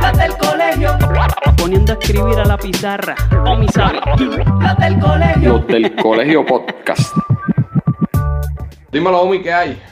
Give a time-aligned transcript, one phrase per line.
[0.00, 0.98] Las del colegio.
[1.56, 3.14] Poniendo a escribir a la pizarra.
[3.46, 4.00] O mi sabe.
[4.60, 5.48] Las del colegio.
[5.52, 7.16] Los del colegio podcast.
[8.90, 9.82] Dímelo, Omi, ¿qué hay?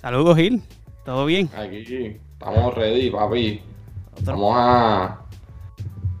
[0.00, 0.62] Saludos, Gil.
[1.04, 1.48] ¿Todo bien?
[1.56, 3.62] Aquí estamos ready, papi.
[4.22, 5.20] Vamos a.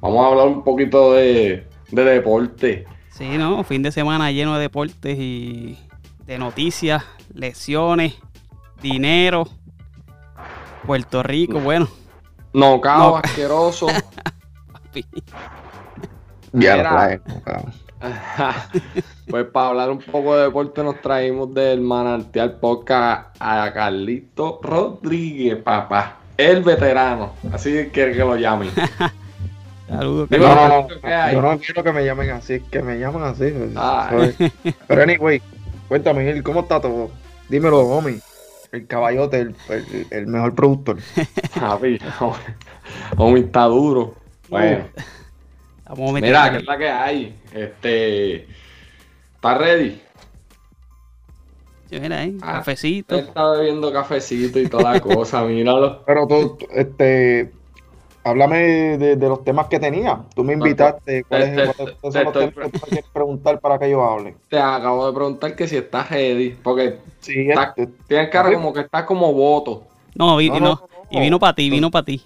[0.00, 2.86] Vamos a hablar un poquito de, de deporte.
[3.10, 3.62] Sí, ¿no?
[3.64, 5.78] Fin de semana lleno de deportes y
[6.24, 8.14] de noticias, lesiones,
[8.80, 9.46] dinero.
[10.86, 11.88] Puerto Rico, bueno.
[12.52, 13.16] Nocao, No.
[13.16, 13.86] asqueroso.
[14.72, 15.04] papi.
[16.52, 17.20] Mira.
[19.28, 25.56] Pues para hablar un poco de deporte nos traímos del manantial podcast a Carlito Rodríguez,
[25.62, 26.16] papá.
[26.38, 27.34] El veterano.
[27.52, 28.70] Así quiere que lo llamen.
[29.88, 31.32] Saludos, No, no, no.
[31.32, 33.52] Yo no quiero que me llamen así, que me llaman así.
[33.76, 34.10] Ah.
[34.88, 35.42] Pero anyway,
[35.86, 37.10] cuéntame, Gil, ¿cómo está todo?
[37.50, 38.20] Dímelo, homie.
[38.72, 40.98] El caballote, el, el- el mejor productor.
[41.58, 41.98] Papi,
[43.16, 44.14] homie está duro.
[44.48, 44.84] Bueno.
[46.22, 47.36] Mira, ¿qué es la que hay?
[47.52, 48.46] Este.
[49.34, 50.00] ¿Estás ready?
[51.90, 53.16] Mira ahí, Ah, cafecito.
[53.16, 56.04] Está bebiendo cafecito y toda la cosa, míralo.
[56.06, 57.50] Pero tú, este,
[58.24, 58.58] háblame
[58.98, 60.20] de, de los temas que tenía.
[60.34, 61.24] Tú me invitaste.
[61.24, 64.04] ¿Cuáles te- cuáles te- son los te- temas que tú quieres preguntar para que yo
[64.04, 64.36] hable?
[64.48, 68.72] Te acabo de preguntar que si estás ready, porque Sí, está- este, tienes cara como
[68.72, 69.84] que estás como voto.
[70.14, 72.24] No, vi- No, no, no, no, y vino para ti, vino para ti.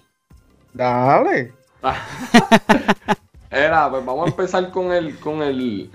[0.73, 1.53] dale.
[3.51, 5.89] Era, pues vamos a empezar con el, con el,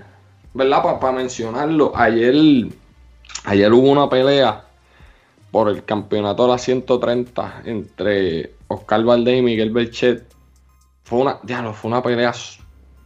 [0.53, 0.99] ¿verdad?
[0.99, 1.91] Para mencionarlo.
[1.95, 2.33] Ayer,
[3.45, 4.63] ayer hubo una pelea
[5.51, 10.25] por el campeonato de la 130 entre Oscar Valdés y Miguel Berchet.
[11.03, 12.33] Fue una, diablo, fue una pelea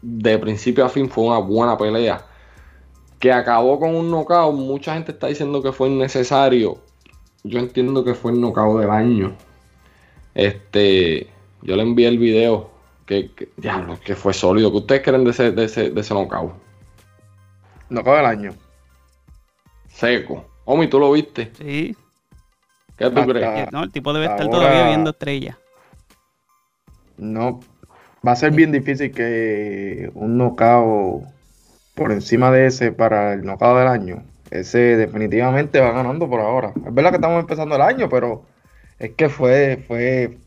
[0.02, 2.26] de principio a fin, fue una buena pelea.
[3.20, 4.54] Que acabó con un knockout.
[4.56, 6.78] Mucha gente está diciendo que fue innecesario.
[7.44, 9.36] Yo entiendo que fue el knockout del año.
[10.34, 11.28] Este,
[11.62, 12.70] yo le envié el video
[13.06, 14.72] que, que- diablo, que fue sólido.
[14.72, 16.54] ¿Qué ustedes creen de ese, de ese, de ese knockout?
[17.90, 18.54] No acaba el año.
[19.88, 20.46] Seco.
[20.66, 21.52] Omi, ¿tú lo viste?
[21.58, 21.96] Sí.
[22.98, 23.72] ¿Qué tú crees?
[23.72, 25.58] No, el tipo debe estar Ahora- todavía viendo estrellas.
[27.18, 27.60] No,
[28.26, 31.24] va a ser bien difícil que un knockout
[31.96, 34.24] por encima de ese para el knockout del año.
[34.52, 36.72] Ese definitivamente va ganando por ahora.
[36.86, 38.44] Es verdad que estamos empezando el año, pero
[39.00, 40.38] es que fue, fue.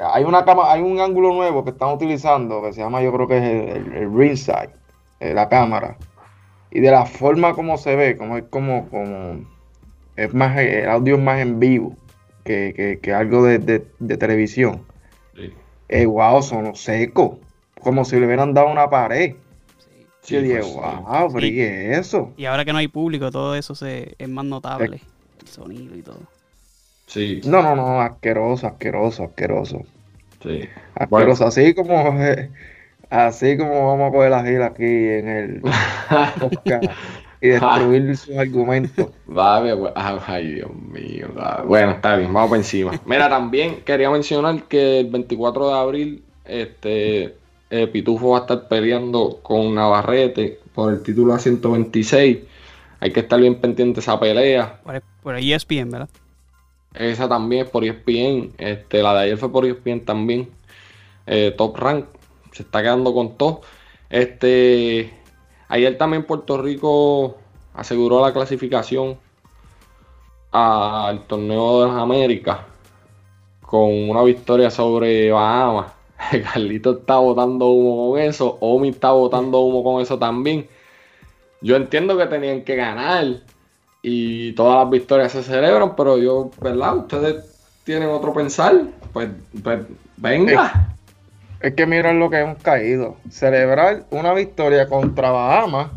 [0.00, 3.28] Hay una cama, hay un ángulo nuevo que están utilizando que se llama, yo creo
[3.28, 4.70] que es el, el, el ringside,
[5.20, 5.96] eh, la cámara.
[6.70, 9.44] Y de la forma como se ve, como es como, como
[10.16, 11.96] es más, el audio es más en vivo
[12.44, 14.82] que, que- que algo de, de- de televisión.
[15.36, 15.52] Sí.
[15.88, 17.38] Eh, wow, son secos.
[17.80, 19.34] Como si le hubieran dado una pared.
[20.22, 21.46] Sí, Yo dije, wow, pero Sí.
[21.48, 22.32] ¿y qué es eso?
[22.36, 25.00] Y ahora que no hay público, todo eso se, es más notable.
[25.40, 26.20] El sonido y todo.
[27.06, 29.82] Sí, No, no, no, asqueroso, asqueroso, asqueroso.
[30.42, 30.60] sí.
[30.94, 32.48] Asqueroso, así como eh,
[33.10, 35.60] así como vamos a coger la gira aquí en el
[36.40, 36.84] podcast
[37.44, 39.08] y destruir sus argumentos.
[39.26, 41.28] Vale, pues, ah, ay, Dios mío.
[41.34, 41.66] vale.
[41.66, 42.98] Bueno, está bien, vamos por encima.
[43.04, 47.36] Mira, también quería mencionar que el 24 de abril, este
[47.68, 52.38] eh, Pitufo va a estar peleando con Navarrete por el título a 126.
[53.00, 54.80] Hay que estar bien pendiente de esa pelea.
[54.82, 56.08] Por, por ESPN, ¿verdad?
[56.94, 58.52] Esa también es por ESPN.
[58.56, 60.48] Este, la de ayer fue por ESPN también.
[61.26, 62.06] Eh, top Rank.
[62.52, 63.60] Se está quedando con todo.
[64.08, 65.12] Este,
[65.68, 67.36] ayer también Puerto Rico
[67.74, 69.18] aseguró la clasificación
[70.52, 72.58] al torneo de las Américas
[73.60, 75.92] con una victoria sobre Bahamas.
[76.52, 78.56] Carlito está botando humo con eso.
[78.60, 80.68] Omi está botando humo con eso también.
[81.60, 83.40] yo entiendo que tenían que ganar
[84.02, 86.98] y todas las victorias se celebran, pero yo, ¿verdad?
[86.98, 87.44] Ustedes
[87.84, 88.82] tienen otro pensar,
[89.12, 89.30] pues,
[89.62, 89.80] pues
[90.18, 90.93] venga.
[91.64, 93.16] Es, que miren lo que hemos caído.
[93.30, 95.90] Celebrar una victoria contra Bahamas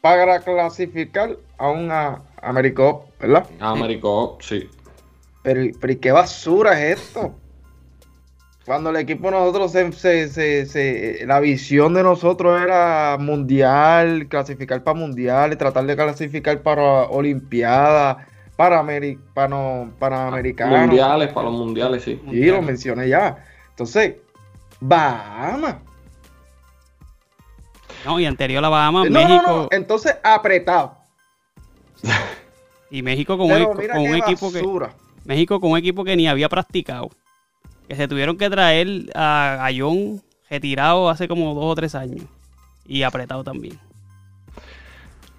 [0.00, 3.46] para clasificar a una Americop, ¿verdad?
[3.60, 4.68] Americop, sí.
[5.42, 7.34] Pero, pero ¿y qué basura es esto?
[8.66, 14.82] Cuando el equipo nosotros se, se, se, se- la visión de nosotros era mundial, clasificar
[14.82, 18.16] para mundiales, tratar de clasificar para olimpiadas,
[18.56, 20.80] para, ameri- para, no- para americanos.
[20.88, 22.20] Mundiales, para los mundiales, sí.
[22.30, 23.44] Sí, lo mencioné ya.
[23.70, 24.16] Entonces,
[24.80, 25.76] Bahamas.
[28.04, 29.42] No, y anterior a Bahamas, No, México.
[29.46, 29.68] no, no.
[29.70, 30.96] Entonces, apretado.
[32.92, 34.90] Y México con, Pero un, mira con qué un equipo que.
[35.24, 37.08] México con un equipo que ni había practicado.
[37.86, 42.24] Que se tuvieron que traer a, a John retirado hace como dos o tres años.
[42.84, 43.78] Y apretado también.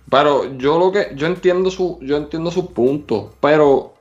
[0.10, 3.96] Pero yo lo que, yo entiendo su, yo entiendo sus puntos, pero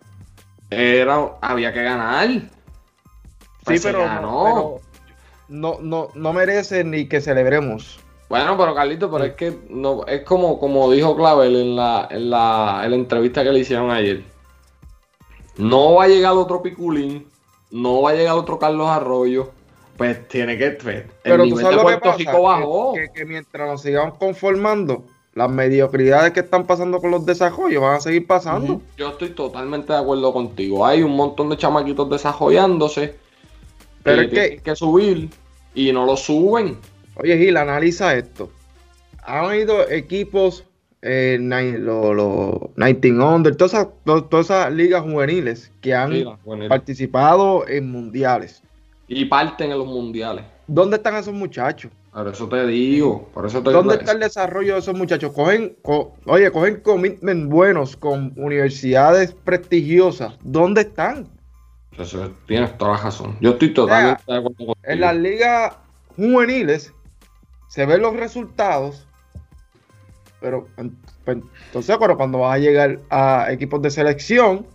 [0.70, 2.28] era, había que ganar.
[2.28, 2.48] Sí,
[3.64, 4.20] Pues pero, ganó.
[4.20, 4.80] no, pero
[5.50, 8.00] no, no, no merece ni que celebremos.
[8.30, 12.30] Bueno, pero Carlito, pero es que no, es como, como dijo Clavel en la, en
[12.30, 14.22] la, en la entrevista que le hicieron ayer.
[15.56, 17.26] No va a llegar otro Piculín,
[17.70, 19.50] no va a llegar otro Carlos Arroyo.
[19.96, 20.70] Pues tiene que.
[20.70, 22.92] pues, el Pero tú nivel sabes de lo que Puerto pasa, Rico bajó.
[22.94, 25.04] que, que- que mientras nos sigamos conformando,
[25.34, 28.80] las mediocridades que están pasando con los desarrollos van a seguir pasando.
[28.96, 30.86] Yo estoy totalmente de acuerdo contigo.
[30.86, 33.16] Hay un montón de chamaquitos desarrollándose.
[34.02, 35.28] Pero que es que- que subir
[35.74, 36.76] y no lo suben.
[37.16, 38.50] Oye, Gil, analiza esto.
[39.24, 40.64] Han ido equipos,
[41.02, 46.24] eh, los lo, 19 Under, todas esas, to- todas esas ligas juveniles que han Sí,
[46.68, 48.62] participado en mundiales.
[49.08, 50.44] Y parten en los mundiales.
[50.66, 51.90] ¿Dónde están esos muchachos?
[52.12, 53.28] Por eso te digo.
[53.34, 55.32] Por eso te ¿Dónde está el desarrollo de esos muchachos?
[55.32, 60.34] Cogen, co- oye, cogen commitment buenos con universidades prestigiosas.
[60.42, 61.28] ¿Dónde están?
[61.98, 63.36] Eso, tienes toda la razón.
[63.40, 64.74] Yo estoy totalmente de acuerdo contigo.
[64.84, 65.74] En las ligas
[66.16, 66.94] juveniles
[67.68, 69.06] se ven los resultados,
[70.40, 70.66] pero
[71.24, 74.66] pues, entonces pero cuando vas a llegar a equipos de selección,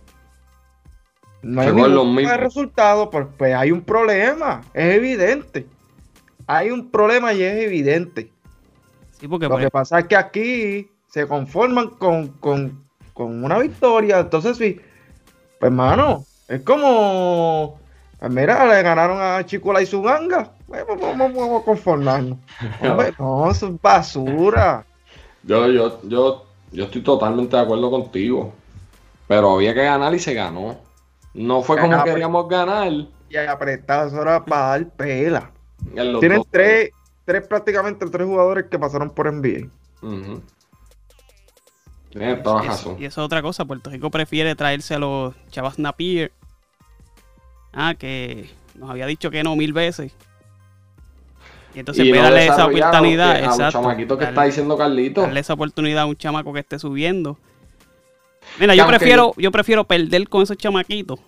[1.42, 5.66] no hay ningún resultado, pues, pues hay un problema, es evidente.
[6.46, 8.30] Hay un problema y es evidente.
[9.18, 12.84] Sí, porque Lo por que pasa es que aquí se conforman con, con-
[13.14, 14.20] con una victoria.
[14.20, 14.74] Entonces, sí,
[15.58, 17.78] pues, hermano, es como.
[18.18, 20.52] pues, mira, le ganaron a Chicola y su ganga.
[20.68, 22.38] Vamos, a conformarnos.
[22.82, 24.84] Hombre, no, eso es basura.
[25.42, 28.52] Yo, yo, yo, yo estoy totalmente de acuerdo contigo.
[29.28, 30.76] Pero había que ganar y se ganó.
[31.34, 32.12] No fue como Ah, pues.
[32.12, 32.92] queríamos ganar.
[33.28, 35.50] Y apretado, eso era para dar pela.
[35.92, 36.46] Tienen dos.
[36.50, 36.90] tres,
[37.24, 39.68] tres, prácticamente tres jugadores que pasaron por NBA.
[40.02, 40.40] Ujú.
[42.42, 42.92] Toda la y, razón.
[42.94, 43.64] eso, y eso es otra cosa.
[43.64, 46.32] Puerto Rico prefiere traerse a los chavas Napier.
[47.72, 50.12] Ah, que nos había dicho que no mil veces.
[51.74, 53.34] Y entonces Y no darle esa oportunidad.
[53.36, 55.20] que a los exacto, chamaquitos que darle- está diciendo Carlito.
[55.22, 57.38] darle esa oportunidad a un chamaco que esté subiendo.
[58.58, 61.18] Mira, Que yo prefiero, yo prefiero perder con esos chamaquitos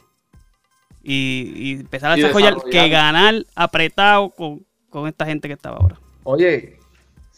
[1.03, 5.99] y, y empezar a desarrollar que ganar apretado con, con esta gente que estaba ahora.
[6.25, 6.78] Oye,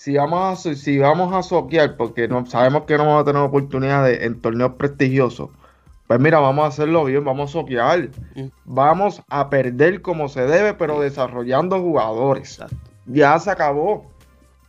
[0.03, 3.43] si vamos a, si vamos a soquear, porque no, sabemos que no vamos a tener
[3.43, 5.51] oportunidades en torneos prestigiosos,
[6.07, 8.09] pues mira, vamos a hacerlo bien, vamos a soquear.
[8.35, 8.47] Mm.
[8.65, 12.53] Vamos a perder como se debe, pero desarrollando jugadores.
[12.55, 12.77] Exacto.
[13.05, 14.11] Ya se acabó.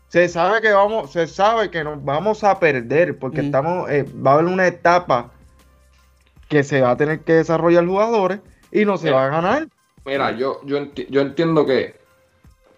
[0.10, 3.46] Se sabe que vamos, se sabe que nos vamos a perder, porque Mm.
[3.46, 5.32] estamos, eh, va a haber una etapa
[6.50, 9.16] que se va a tener que desarrollar jugadores y no se Mira.
[9.16, 9.68] va a ganar.
[10.06, 12.01] Mira, yo, yo, enti- yo entiendo que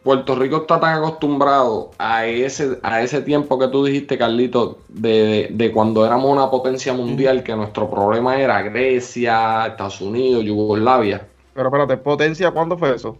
[0.04, 5.10] Puerto Rico está tan acostumbrado a ese, a ese tiempo que tú dijiste, Carlito, de,
[5.10, 11.30] de- de cuando éramos una potencia mundial, que nuestro problema era Grecia, Estados Unidos, Yugoslavia.
[11.54, 13.18] Pero espérate, potencia, ¿cuándo fue eso?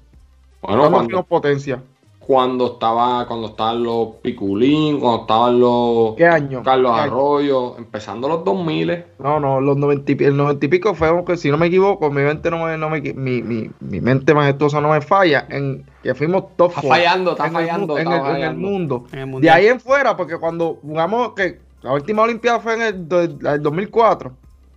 [0.62, 1.82] Bueno, ¿Cuándo cuando, fuimos potencia?
[2.26, 6.64] Cuando estaba, cuando estaban los Piculín, cuando estaban los ¿Qué año?
[6.64, 7.12] Carlos ¿Qué año?
[7.12, 9.04] Arroyo, empezando los 2000.
[9.20, 12.10] No, no, los 90 y, el 90 y pico fue, aunque si no me equivoco,
[12.10, 15.86] mi mente no me, no me mi, mi, mi mente majestuosa no me falla, en
[16.02, 19.04] que fuimos top Está fallando, está en el fallando, en, está el, en el mundo.
[19.12, 19.58] En el De mundial.
[19.58, 24.32] ahí en fuera, porque cuando jugamos, que la última Olimpiada fue en el, el 2004,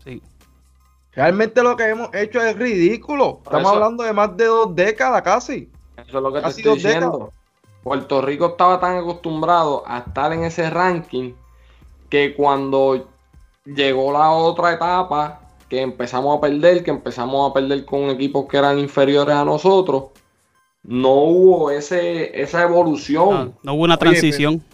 [0.05, 0.21] Sí.
[1.13, 3.39] realmente lo que hemos hecho es ridículo.
[3.45, 5.71] Por Estamos eso- hablando de más de dos décadas casi.
[5.97, 7.19] Eso es lo que te Casi estoy dos décadas.
[7.87, 11.35] Puerto Rico estaba tan acostumbrado a estar en ese ranking
[12.11, 13.07] que cuando
[13.65, 18.57] llegó la otra etapa, que empezamos a perder, que empezamos a perder con equipos que
[18.57, 20.07] eran inferiores a nosotros,
[20.83, 23.55] no hubo ese, esa evolución.
[23.63, 24.65] No, no hubo una Oye, transición.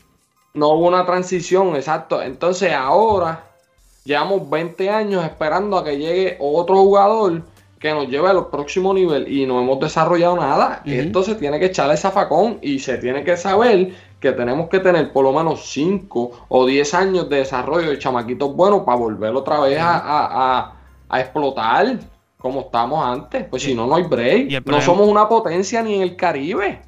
[0.55, 2.23] No hubo una transición, exacto.
[2.23, 3.45] Entonces ahora
[4.05, 7.43] llevamos 20 años esperando a que llegue otro jugador
[7.83, 10.83] que nos lleve al próximo nivel y no hemos desarrollado nada.
[10.87, 10.95] Ujú.
[10.95, 15.13] Esto se tiene que echarle zafacón y se tiene que saber que tenemos que tener
[15.13, 19.59] por lo menos 5 o 10 años de desarrollo de chamaquitos buenos para volver otra
[19.59, 20.73] vez a, a- a-
[21.09, 21.99] a explotar
[22.39, 23.45] como estábamos antes.
[23.51, 24.53] Pues si no, no hay break.
[24.53, 26.83] el No somos una potencia ni en el Caribe.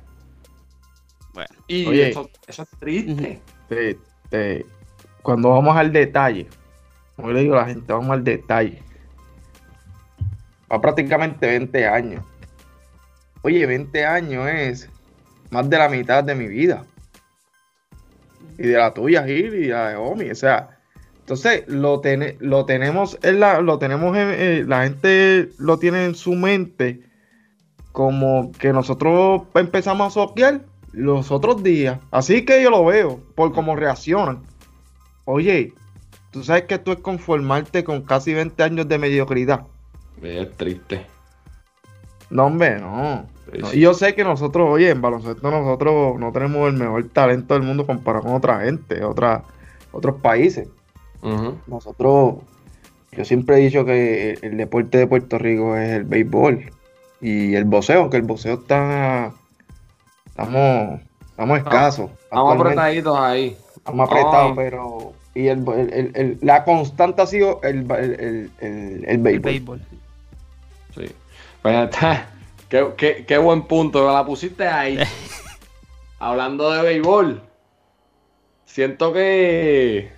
[1.33, 2.11] Bueno, Y Oye.
[2.11, 3.41] eso, eso es triste.
[3.69, 3.99] te-
[4.31, 4.65] te-
[5.23, 6.47] cuando vamos al detalle,
[7.17, 8.81] como le digo a la gente, vamos al detalle.
[10.81, 12.25] Prácticamente 20 años.
[13.43, 14.89] Oye, 20 años es
[15.51, 16.85] más de la mitad de mi vida.
[18.59, 20.31] Y de la tuya, Gil, y la de Omi.
[20.31, 20.79] O sea,
[21.21, 26.05] entonces lo, tene- lo tenemos en la, lo tenemos en, eh, la gente lo tiene
[26.05, 27.01] en su mente
[27.93, 30.61] como que nosotros empezamos a soquear
[30.93, 31.99] los otros días.
[32.11, 34.43] Así que yo lo veo por cómo reaccionan.
[35.25, 35.73] Oye,
[36.31, 39.67] tú sabes que tú es conformarte con casi 20 años de mediocridad.
[40.23, 41.07] Es triste.
[42.31, 43.27] No, hombre, no.
[43.53, 43.79] Sí, No, sí.
[43.79, 47.63] Y yo sé que nosotros, oye, en baloncesto nosotros no tenemos el mejor talento del
[47.63, 49.43] mundo comparado con otra gente, otra,
[49.93, 50.69] otros países.
[51.67, 52.37] Nosotros,
[53.13, 56.71] yo siempre he dicho que el, el deporte de Puerto Rico es el béisbol
[57.21, 59.33] y el boxeo, aunque el boxeo está,
[60.27, 62.11] estamos, estamos escasos.
[62.25, 63.57] Estamos apretaditos ahí.
[63.77, 68.51] Estamos apretados, pero y el, el- el- el- la constante ha sido el, el, el,
[68.61, 69.35] el- el béisbol.
[69.35, 69.81] el béisbol.
[70.95, 71.07] Sí.
[71.63, 72.31] Pues está.
[72.69, 74.99] Qué, qué- qué buen punto, la pusiste ahí.
[76.19, 77.43] Hablando de béisbol,
[78.65, 80.11] siento que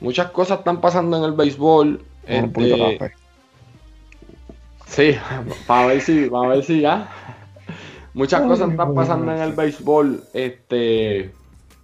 [0.00, 2.02] muchas cosas están pasando en el béisbol.
[2.26, 3.14] Este, café.
[4.86, 5.16] Sí,
[5.66, 7.08] para ver si, para ver si ya.
[8.14, 10.24] Muchas cosas están pasando en el béisbol.
[10.32, 11.20] Este,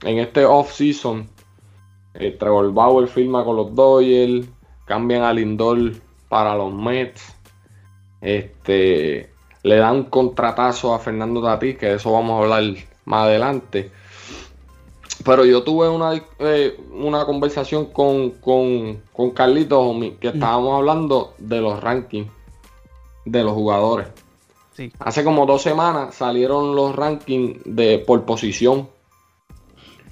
[0.02, 1.28] en este off season,
[2.14, 4.46] eh, Trevor Bauer firma con los Dodgers,
[4.86, 5.92] cambian a Lindor
[6.28, 7.35] para los Mets.
[8.20, 9.30] Este,
[9.62, 12.62] le dan un contratazo a Fernando Tatís, que de eso vamos a hablar
[13.04, 13.90] más adelante.
[15.24, 21.60] Pero yo tuve una, eh, una conversación con, con, con Carlitos, que estábamos hablando de
[21.60, 22.30] los rankings
[23.24, 24.08] de los jugadores.
[24.74, 24.92] Sí.
[24.98, 28.88] Hace como dos semanas salieron los rankings de por posición.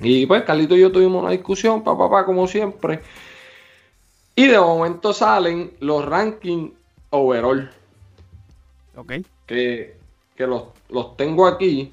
[0.01, 3.01] Y pues Carlito y yo tuvimos una discusión, papá, papá, como siempre.
[4.35, 6.73] Y de momento salen los rankings
[7.11, 7.71] overall,
[8.97, 9.13] Ok.
[9.47, 9.97] que,
[10.37, 11.93] que los, los tengo aquí.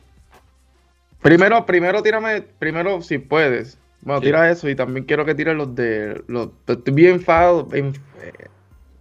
[1.22, 3.78] Primero, primero tírame, primero si puedes.
[4.02, 4.26] Bueno, Sí.
[4.28, 6.50] tira eso y también quiero que tires los de los.
[6.68, 8.32] Estoy bien enfadado, bien- eh,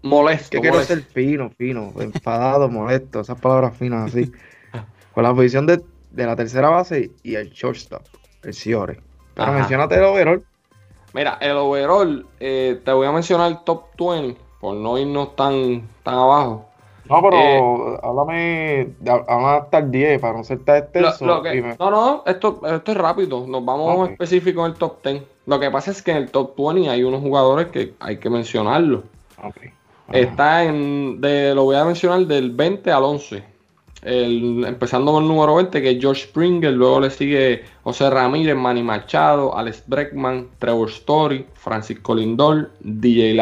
[0.03, 0.51] Molesto.
[0.51, 0.95] que quiero molesto.
[0.95, 4.31] ser fino, fino, enfadado, molesto, esas palabras finas así.
[5.15, 5.81] Con la posición de,
[6.11, 8.03] de la tercera base y el shortstop,
[8.43, 9.01] el Ciore.
[9.35, 9.59] Pero Ajá.
[9.59, 10.45] mencionate el overall.
[11.15, 15.89] Mira, el overall, eh, te voy a mencionar el top 20, por no irnos tan,
[16.03, 16.70] tan abajo.
[17.09, 21.27] No, pero Eh, háblame, háblame hasta el 10 para no ser tan extenso.
[21.27, 23.47] lo que- no, no, esto, esto es rápido.
[23.47, 24.11] Nos vamos Ok.
[24.13, 25.23] específico en el top 10.
[25.47, 28.31] Lo que pasa es que en el top 20 hay unos jugadores que hay que
[28.31, 29.01] mencionarlos.
[29.43, 29.57] Ok.
[30.13, 33.43] Está en, de, lo voy a mencionar del 20 al 11.
[34.03, 36.73] El- empezando con el número 20, que es George Springer.
[36.73, 43.35] Luego le sigue José Ramírez, Manny Machado, Alex Breckman, Trevor Story, Francisco Lindor, DJ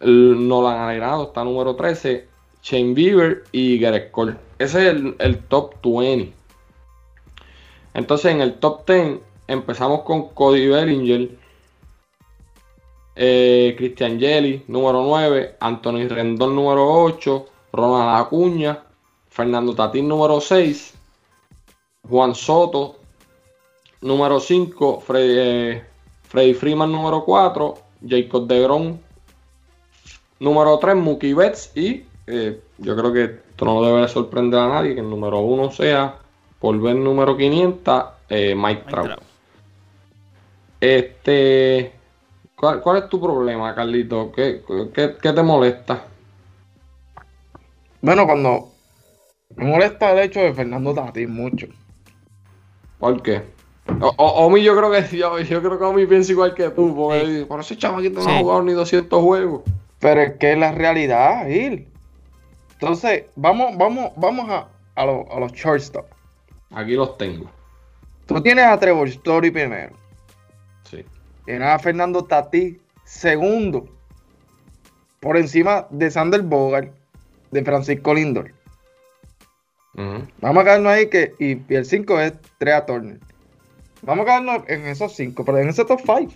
[0.00, 2.26] el Nolan Arenado está número 13,
[2.62, 4.36] Shane Bieber y Gareth Cole.
[4.58, 6.32] Ese es el, el top 20.
[7.94, 11.30] Entonces en el top 10 empezamos con Cody Bellinger,
[13.14, 18.82] eh, Christian Jelly, número 9, Anthony Rendón, número 8, Ronald Acuña,
[19.30, 20.94] Fernando Tatín, número 6,
[22.08, 22.96] Juan Soto,
[24.02, 25.84] número 5, Freddy, eh,
[26.24, 28.98] Freddy Freeman, número 4, Jacob DeGrom,
[30.40, 34.94] número 3, Mookie Betts y eh, yo creo que esto no debe sorprender a nadie
[34.94, 36.16] que el número 1 sea,
[36.58, 39.06] por ver número 500, eh, Mike Mike Trout.
[39.06, 39.22] Trout.
[40.80, 41.92] Este,
[42.56, 44.30] ¿cuál, cuál es tu problema, Carlito?
[44.32, 44.62] ¿Qué,
[44.94, 46.04] qué, qué te molesta?
[48.02, 48.68] Bueno, cuando
[49.56, 51.66] me molesta el hecho de Fernando Tatis mucho.
[52.98, 53.42] ¿Por qué?
[54.00, 56.94] O, o- Omi, yo creo que yo, yo creo que Omi piensa igual que tú,
[56.94, 58.42] porque por ese chamaquito no ha Sí.
[58.42, 59.62] jugado ni 200 juegos.
[60.06, 61.88] Pero es que es la realidad, Gil.
[62.74, 66.06] Entonces, vamos, vamos, vamos a, a, lo- a los shortstop.
[66.70, 67.50] Aquí los tengo.
[68.26, 69.96] Tú tienes a Trevor Story primero.
[70.84, 71.04] Sí.
[71.44, 73.88] Tienes a Fernando Tatis segundo.
[75.18, 76.92] Por encima de Sander Bogart,
[77.50, 78.52] de Francisco Lindor.
[80.40, 81.34] Vamos a quedarnos ahí que.
[81.40, 83.18] Y, y el 5 es Trea Turner.
[84.02, 86.28] vamos a quedarnos en esos cinco, pero en ese top five.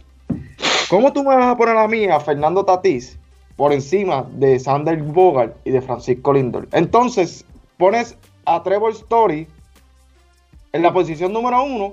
[0.89, 3.17] ¿Cómo tú me vas a poner a mí, a Fernando Tatís,
[3.61, 6.67] por encima de Sander Bogart y de Francisco Lindor?
[6.73, 7.45] Entonces,
[7.77, 9.47] pones a Trevor Story
[10.73, 11.93] en la posición número uno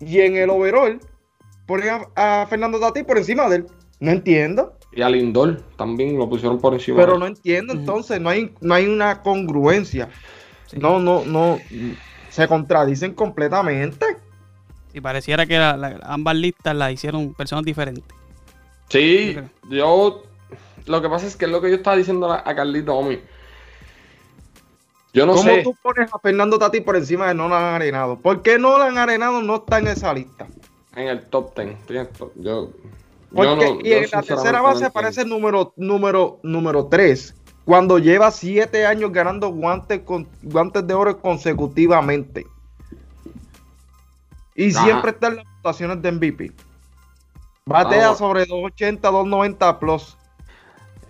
[0.00, 0.98] y en el overall
[1.64, 1.86] pones
[2.16, 3.66] a, a Fernando Tatís por encima de él.
[4.00, 4.74] No entiendo.
[4.92, 6.96] Y a Lindor también lo pusieron por encima.
[6.96, 10.08] Pero de- no entiendo, entonces no hay, no hay una congruencia.
[10.76, 11.58] No, no, no.
[12.30, 14.04] Se contradicen completamente.
[14.92, 18.02] Si pareciera que la- la- ambas listas las hicieron personas diferentes.
[18.88, 19.36] Sí,
[19.70, 20.24] yo.
[20.86, 23.22] Lo que pasa es que es lo que yo estaba diciendo a Carlito, homie.
[25.12, 25.62] Yo no ¿Cómo sé.
[25.62, 28.18] tú pones a Fernando Tati por encima de Nolan Arenado?
[28.18, 30.46] ¿Por qué Nolan Arenado no está en esa lista?
[30.94, 31.76] En el top 10.
[31.88, 32.04] Yo.
[32.36, 32.70] Yo
[33.34, 37.34] Porque no- y yo en la tercera base aparece el número, número, número 3.
[37.64, 42.46] Cuando lleva siete años ganando guantes, con, guantes de oro consecutivamente.
[44.54, 44.84] Y Ajá.
[44.84, 46.52] siempre está en las votaciones de MVP.
[47.64, 50.16] Batea sobre 280, 290 plus.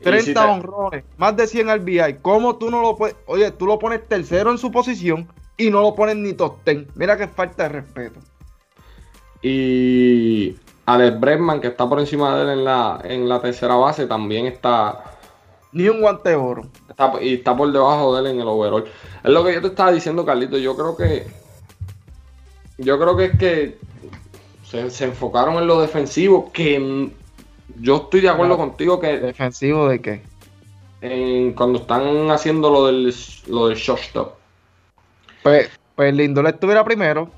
[0.02, 2.18] 30 Y si te- honrones, más de 100 RBI.
[2.22, 3.16] ¿Cómo tú no lo puedes?
[3.26, 6.86] Oye, tú lo pones tercero en su posición y no lo pones ni top 10.
[6.96, 8.20] Mira que falta de respeto.
[9.42, 14.06] Y Alex Bregman, que está por encima de él en la, en la tercera base,
[14.06, 15.02] también está,
[15.72, 16.66] Ni un guante de oro.
[16.88, 18.84] está y está por debajo de él en el overall.
[19.22, 20.58] Es lo que yo te estaba diciendo, Carlito.
[20.58, 21.26] Yo creo que.
[22.78, 23.78] Yo creo que es que
[24.64, 26.50] se, se enfocaron en lo defensivo.
[26.52, 27.10] Que
[27.80, 28.70] yo estoy de acuerdo Claro.
[28.70, 30.22] contigo que ¿Defensivo de qué?
[31.00, 33.14] en- cuando están haciendo lo del,
[33.48, 34.32] lo del shortstop
[35.42, 37.30] Pues, pues Lindor estuviera primero.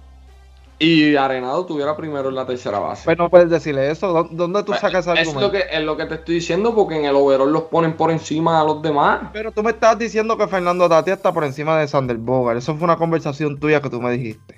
[0.79, 3.03] y Arenado tuviera primero en la tercera base.
[3.05, 4.13] Pues no puedes decirle eso.
[4.13, 5.41] ¿Dó- ¿Dónde tú sacas ese es argumento?
[5.41, 8.13] lo, que, es lo que te estoy diciendo porque en el overall los ponen por
[8.13, 9.29] encima a los demás.
[9.33, 12.59] Pero tú me estás diciendo que Fernando Tati está por encima de Sander Bogart.
[12.59, 14.55] Eso fue una conversación tuya que tú me dijiste.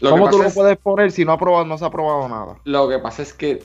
[0.00, 2.26] Lo ¿Cómo tú lo es- puedes poner si no, ha probado, no se ha probado
[2.30, 2.56] nada?
[2.64, 3.62] Lo que pasa es que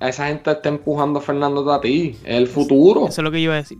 [0.00, 2.16] esa gente está empujando a Fernando Tati.
[2.24, 3.08] Es el futuro.
[3.08, 3.78] Eso es lo que yo iba a decir.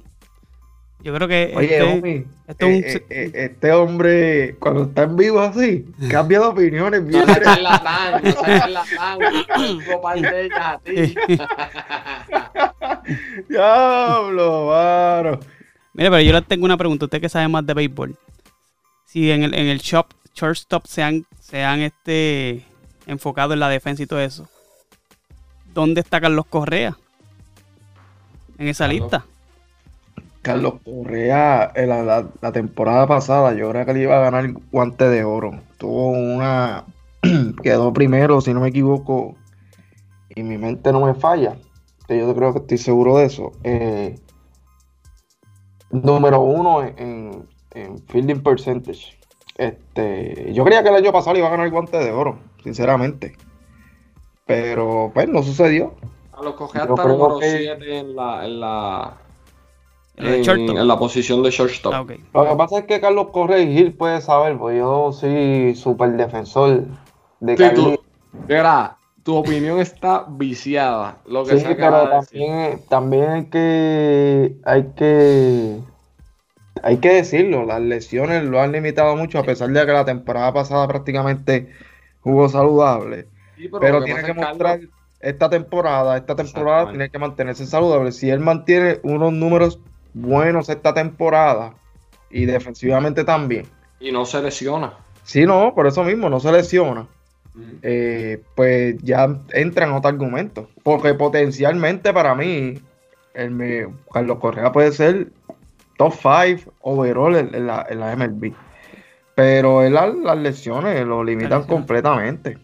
[1.01, 4.83] Yo creo que Oye, este- homie, esto es un- eh, eh, eh, este hombre, cuando
[4.83, 7.03] está en vivo así, cambia de opiniones.
[7.05, 9.19] No charlatán, no charlatán.
[9.23, 10.81] A.
[13.49, 15.41] Diablo, varo.
[15.95, 17.05] Mire, pero yo le tengo una pregunta.
[17.05, 18.17] Usted que sabe más de béisbol.
[19.07, 22.65] Si en el, en el shop, shortstop se han, se han este,
[23.07, 24.49] enfocado en la defensa y todo eso.
[25.75, 26.97] ¿Dónde está Carlos Correa?
[28.59, 29.01] En esa Carlos.
[29.03, 29.27] lista.
[30.43, 34.45] Carlos Correa, en la, la- la temporada pasada, yo creo que le iba a ganar
[34.45, 35.61] el guante de oro.
[35.79, 36.85] Tuvo una.
[37.63, 39.37] quedó primero, si no me equivoco.
[40.35, 41.57] Y mi mente no me falla.
[42.09, 43.53] Yo creo que estoy seguro de eso.
[43.65, 44.19] Eh,
[45.91, 49.19] número uno en, en- en fielding percentage.
[49.57, 52.39] Este, yo creía que el año pasado le iba a ganar el guante de oro,
[52.63, 53.37] sinceramente.
[54.49, 55.95] Pero pues no sucedió.
[56.33, 59.13] A Yo está creo número que- 7 en la, en la,
[60.17, 60.77] En la de en, shortstop.
[60.79, 61.93] en la posición de shortstop.
[61.95, 62.05] Ah.
[62.35, 66.13] Lo que pasa es que Carlos Correa y Gil puede saber, pues yo soy súper
[66.17, 66.85] defensor
[67.41, 67.85] de Sí, Carlos.
[67.97, 68.03] tú-
[68.49, 71.19] Mira, tu opinión está viciada.
[71.27, 75.79] Lo que Sí, pero también, también hay que hay que
[76.83, 80.53] hay que decirlo, las lesiones lo han limitado mucho a pesar de que la temporada
[80.55, 81.73] pasada prácticamente
[82.21, 83.27] jugó saludable,
[83.59, 84.91] Sí, pero tiene que mostrar Carlos,
[85.21, 88.13] esta temporada, esta temporada tiene que mantenerse saludable.
[88.13, 89.81] Si él mantiene unos números
[90.15, 91.75] buenos esta temporada
[92.31, 93.67] y defensivamente también.
[94.01, 94.95] y no se lesiona.
[95.25, 97.07] Si no, por eso mismo no se lesiona.
[97.83, 100.69] eh, pues ya entra en otro argumento.
[100.85, 102.81] Porque potencialmente para mí,
[103.35, 105.29] el me- Carlos Correa puede ser
[105.97, 108.53] top 5 overall en, en la, en la MLB.
[109.35, 111.67] Pero él, las, lesiones lo limitan lesiones.
[111.67, 112.59] completamente.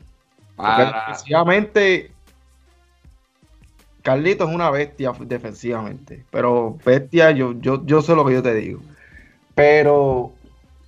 [0.57, 2.11] Para- defensivamente,
[4.03, 6.25] Carlito es una bestia defensivamente.
[6.31, 8.81] Pero bestia, yo, yo, yo sé lo que yo te digo.
[9.55, 10.33] Pero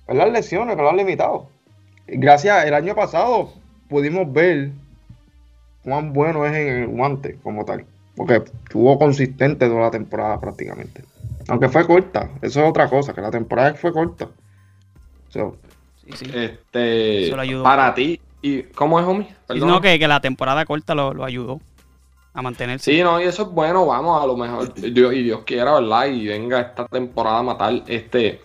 [0.07, 1.49] es las lesiones que lo han limitado.
[2.05, 3.51] Gracias, el año pasado
[3.89, 4.71] pudimos ver
[5.83, 7.85] cuán bueno es en el guante como tal.
[8.15, 11.03] Porque estuvo consistente toda la temporada prácticamente.
[11.49, 14.27] Aunque fue corta, eso es otra cosa, que la temporada fue corta.
[15.29, 15.57] So,
[16.05, 16.31] Sí, sí.
[16.33, 17.63] Este, Eso lo ayudó.
[17.63, 18.19] para ti.
[18.41, 19.27] ¿Y cómo es, homie?
[19.49, 19.69] Sí, Perdón.
[19.69, 21.59] no, que, que la temporada corta lo, lo ayudó
[22.33, 22.91] a mantenerse.
[22.93, 26.05] Sí, no, y eso es bueno, vamos, a lo mejor, Dios, y Dios quiera, ¿verdad?
[26.07, 28.41] Y venga esta temporada a matar, este,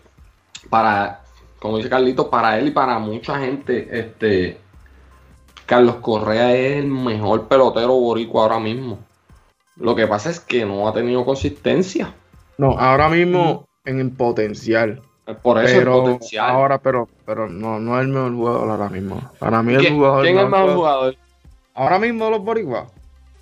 [0.71, 1.21] para,
[1.59, 4.59] como dice Carlito, para él y para mucha gente, este,
[5.67, 8.99] Carlos Correa es el mejor pelotero boricua ahora mismo.
[9.77, 12.15] Lo que pasa es que no ha tenido consistencia.
[12.59, 15.03] no, ahora mismo en potencial.
[15.43, 16.51] Por eso pero el potencial.
[16.51, 19.31] ahora, pero, pero no, no es el mejor jugador ahora mismo.
[19.39, 21.17] Para mí el ¿Quién, jugador quién es el mejor jugador?
[21.75, 22.89] Ahora mismo los boricuas,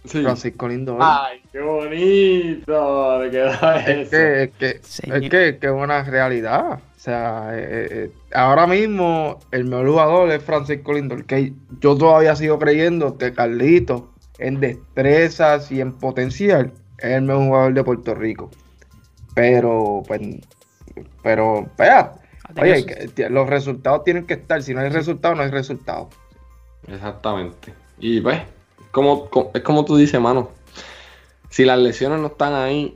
[0.04, 0.22] Sí.
[0.22, 0.98] Francisco Lindor.
[1.00, 3.18] Ay, qué bonito.
[3.20, 4.10] Me quedó es eso.
[4.10, 5.22] que, es que, Señor.
[5.24, 6.72] es que, que es una realidad.
[6.74, 12.34] O sea, eh, eh, ahora mismo el mejor jugador es Francisco Lindor, que yo todavía
[12.36, 18.14] sigo creyendo que Carlito en destrezas y en potencial es el mejor jugador de Puerto
[18.14, 18.50] Rico.
[19.34, 20.20] Pero, pues,
[21.22, 22.12] pero, vea,
[22.60, 24.62] oye, que- que los resultados tienen que estar.
[24.62, 26.08] Si no hay resultados, no hay resultados.
[26.86, 27.72] Exactamente.
[27.98, 28.40] Y pues,
[28.90, 30.50] como, co- es como tú dices, mano.
[31.48, 32.94] Si las lesiones no están ahí,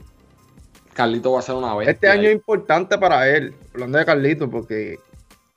[0.93, 1.89] Carlito va a ser una vez.
[1.89, 4.99] Este año es importante para él, hablando de Carlito, porque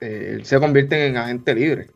[0.01, 1.87] eh, él se convierte en agente libre.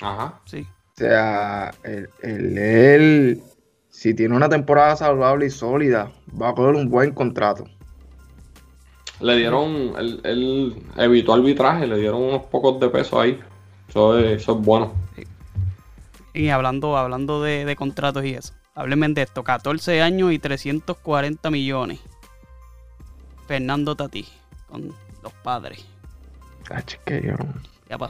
[0.00, 0.40] Ajá.
[0.46, 0.66] Sí.
[0.94, 3.42] O sea, él, él- él,
[3.90, 7.64] si tiene una temporada saludable y sólida, va a coger un buen contrato.
[9.20, 13.38] Le dieron, él, él evitó arbitraje, le dieron unos pocos de pesos ahí.
[13.88, 14.92] Eso es, eso es bueno.
[16.32, 18.54] Y hablando, hablando de, de contratos y eso.
[18.74, 19.42] Háblenme de esto.
[19.44, 21.98] 14 años y 340 millones.
[23.46, 24.26] Fernando Tati.
[24.68, 25.84] Con los padres.
[27.04, 27.34] Que yo.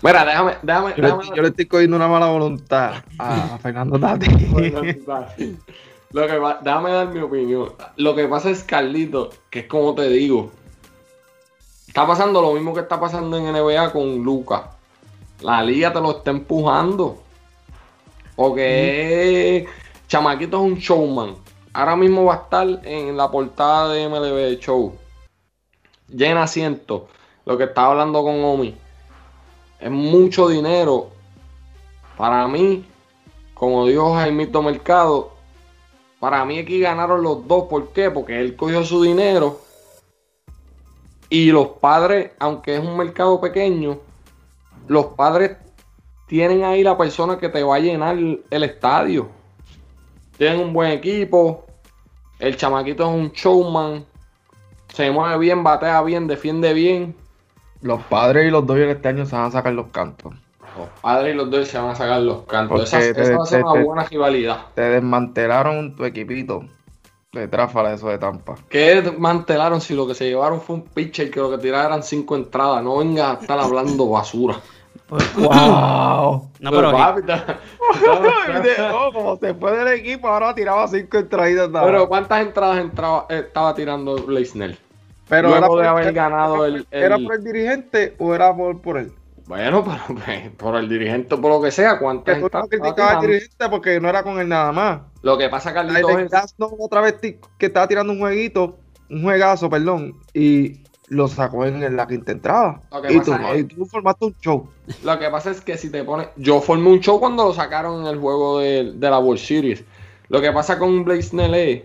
[0.03, 3.59] Mira, déjame, déjame, yo le, déjame- yo le estoy cogiendo una mala voluntad a, a
[3.59, 4.27] Fernando Tati.
[6.13, 7.73] Lo que va- déjame dar mi opinión.
[7.97, 10.51] Lo que pasa es Carlito, que es como te digo.
[11.91, 14.63] Está pasando lo mismo que está pasando en NBA con Lucas.
[15.41, 17.19] La liga te lo está empujando.
[18.37, 19.67] Porque
[20.07, 21.35] Chamaquito es un showman.
[21.73, 24.95] Ahora mismo va a estar en la portada de MLB Show.
[26.07, 27.09] Llena asiento.
[27.45, 28.77] Lo que estaba hablando con Omi.
[29.81, 31.09] Es mucho dinero.
[32.17, 32.85] Para mí,
[33.53, 35.33] como dijo Jaimito Mercado,
[36.21, 37.65] para mí aquí ganaron los dos.
[37.65, 38.13] ¿Por qué?
[38.13, 39.59] Porque él cogió su dinero.
[41.31, 43.99] Y los padres, aunque es un mercado pequeño,
[44.89, 45.57] los padres
[46.27, 49.29] tienen ahí la persona que te va a llenar el estadio.
[50.37, 51.67] Tienen un buen equipo.
[52.39, 54.05] El chamaquito es un showman.
[54.89, 57.15] Se mueve bien, batea bien, defiende bien.
[57.83, 60.35] Los padres y los Dodgers este año se van a sacar los cantos.
[60.77, 62.69] Los padres y los dos se van a sacar los cantos.
[62.81, 64.67] Porque Esa, te- esa va a ser te- una buena rivalidad.
[64.75, 66.65] Te desmantelaron tu equipito
[67.33, 68.57] de tráfala eso de Tampa.
[68.69, 72.03] ¿Qué mantelaron si lo que se llevaron fue un pitcher que lo que tiraron eran
[72.03, 72.83] cinco entradas?
[72.83, 74.57] No vengas a estar hablando basura.
[75.07, 76.51] Pues- ¡Wow!
[76.59, 77.61] no, pero papi, ta-
[78.93, 81.71] oh, como se fue del equipo, ahora tiraba cinco entraditas.
[81.71, 82.09] nada Pero.
[82.09, 84.77] ¿cuántas entradas entraba, estaba tirando Blaisnell?
[85.29, 88.35] Pero luego era por, de haber ganado era, el- por- ¿Era por el dirigente o
[88.35, 89.13] era por, por él?
[89.47, 93.15] Bueno, pero pues, por el dirigente, por lo que sea, ¿cuántas no entradas estaba criticabas
[93.15, 95.01] al dirigente porque no era con él nada más.
[95.23, 96.31] Lo que pasa, Carlitos, es...
[96.31, 98.79] Glasnow otra vez que estaba tirando un jueguito,
[99.11, 102.81] un juegazo, perdón, y lo sacó en la quinta entrada.
[103.09, 104.69] Y tú, es- y tú formaste un show.
[105.03, 106.29] Lo que pasa es que si te pones.
[106.37, 109.83] Yo formé un show cuando lo sacaron en el juego de, de la World Series.
[110.29, 111.83] Lo que pasa con Blake Snell es.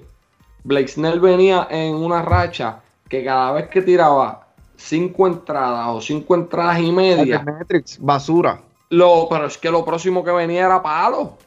[0.63, 6.35] Blake Snell venía en una racha que cada vez que tiraba cinco entradas o cinco
[6.35, 7.39] entradas y media.
[7.39, 8.61] Cybermetrics, basura.
[8.89, 11.37] Lo, pero es que lo próximo que venía era palo.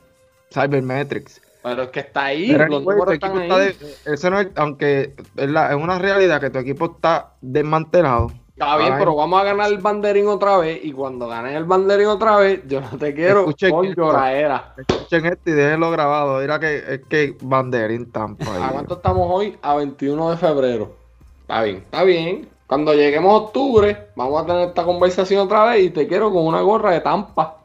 [0.53, 1.41] Cybermetrics.
[1.69, 3.43] Pero es que está ahí, Pero los números están ahí.
[3.43, 3.77] está de-
[4.15, 8.31] ese no es- aunque es, la- es una realidad que tu equipo está desmantelado.
[8.53, 8.99] Está bien, Ay.
[8.99, 10.81] pero vamos a ganar el banderín otra vez.
[10.83, 14.01] Y cuando ganes el banderín otra vez, yo no te quiero Escuchen con esto.
[14.03, 14.75] lloradera.
[14.77, 16.41] Escuchen esto y déjenlo grabado.
[16.41, 18.45] Mira que es que banderín Tampa.
[18.53, 18.63] ahí.
[18.65, 19.57] ¿A cuánto estamos hoy?
[19.63, 20.97] A 21 de febrero.
[21.43, 22.49] Está bien, está bien.
[22.67, 26.45] Cuando lleguemos a octubre, vamos a tener esta conversación otra vez y te quiero con
[26.45, 27.59] una gorra de Tampa.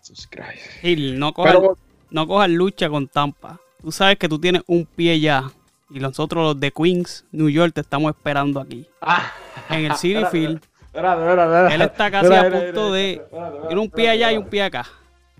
[0.00, 0.80] Jesus Christ.
[0.82, 1.76] Gil, no Pero
[2.10, 3.58] no cojas lucha con Tampa.
[3.82, 5.44] Tú sabes que tú tienes un pie ya.
[5.90, 8.86] Y nosotros los de Queens, New York, te estamos esperando aquí.
[9.00, 9.30] Ah,
[9.70, 10.60] En el City Field.
[10.86, 11.74] espérate, espérate, espérate.
[11.74, 13.10] Él está casi Espérate, a espérate, punto de...
[13.12, 14.86] espérate, espérate, Tiene un pie allá y un pie acá.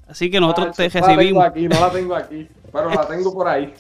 [0.09, 1.45] Así que nosotros te No la tengo recibimos.
[1.45, 3.75] aquí, no la tengo aquí, pero la tengo por ahí.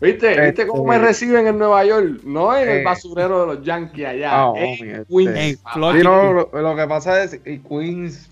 [0.00, 0.40] ¿Viste?
[0.40, 2.20] ¿Viste cómo me Este- reciben en Nueva York?
[2.24, 2.82] No en el Eh.
[2.84, 4.30] basurero de los Yankees allá.
[4.32, 5.60] Ah, en este- Queens.
[5.72, 6.00] Florida.
[6.02, 8.28] Sí, no, lo, lo que pasa es y Queens,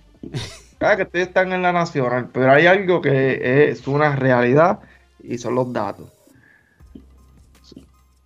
[0.96, 4.80] que ustedes están en la nacional, pero hay algo que es una realidad
[5.22, 6.10] y son los datos.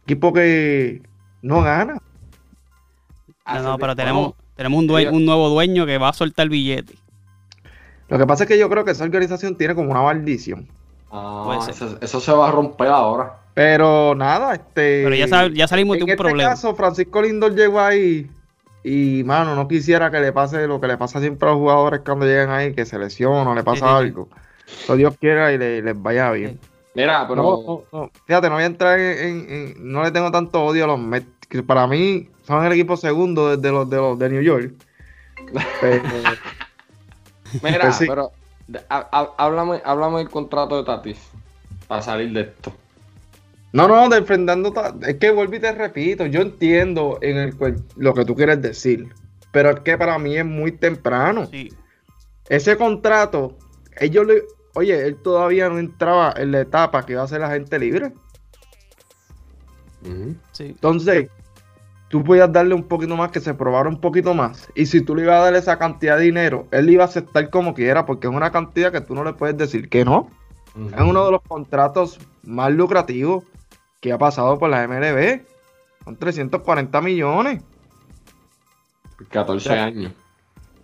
[0.04, 1.02] Equipo que
[1.42, 1.98] no gana.
[3.46, 6.94] No, no, pero tenemos, tenemos un, nuevo dueño que va a soltar el billete.
[8.08, 10.66] Lo que pasa es que yo creo que esa organización tiene como una maldición.
[11.10, 13.38] Ah, eso, eso se va a romper ahora.
[13.54, 15.02] Pero nada, este.
[15.02, 16.50] Pero ya, sab- ya salimos de en un este problema.
[16.50, 18.30] caso, Francisco Lindor llegó ahí
[18.88, 22.00] y, mano, no quisiera que le pase lo que le pasa siempre a los jugadores
[22.04, 24.28] cuando llegan ahí, que se lesionan o le pasa sí, algo.
[24.86, 26.58] Que Dios quiera y le- les vaya bien.
[26.94, 28.10] Mira, pero No, no, no.
[28.26, 30.98] Fíjate, no voy a entrar en, en- en- No le tengo tanto odio a los
[30.98, 31.26] Mets.
[31.48, 34.72] que para mí son el equipo segundo desde los de los de New York.
[35.80, 36.02] Pero,
[37.62, 38.06] Mira, Pues sí.
[38.06, 38.30] pero
[38.66, 41.18] de- há- há- háblame, háblame del contrato de Tatis
[41.86, 42.72] para salir de esto.
[43.72, 44.72] No, no, defendiendo.
[45.06, 46.26] Es que vuelvo y te repito.
[46.26, 49.08] Yo entiendo en el, cual- lo que tú quieres decir.
[49.52, 51.46] Pero es que para mí es muy temprano.
[51.46, 51.72] Sí.
[52.48, 53.56] Ese contrato,
[53.98, 54.42] ellos le.
[54.74, 58.12] Oye, él todavía no entraba en la etapa que iba a ser la gente libre.
[60.52, 60.66] Sí.
[60.68, 61.28] Entonces,
[62.08, 64.68] tú podías darle un poquito más, que se probara un poquito más.
[64.74, 67.50] Y si tú le ibas a dar esa cantidad de dinero, él iba a aceptar
[67.50, 70.30] como quiera, porque es una cantidad que tú no le puedes decir que no.
[70.94, 73.42] Es uno de los contratos más lucrativos
[74.00, 75.42] que ha pasado por la MLB.
[76.04, 77.62] Son 340 millones.
[79.30, 80.12] 14 años.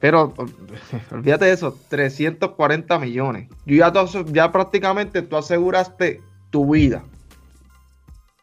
[0.00, 0.34] Pero
[1.10, 3.48] olvídate de eso, 340 millones.
[3.64, 7.04] Yo ya, tú ya prácticamente tú aseguraste tu vida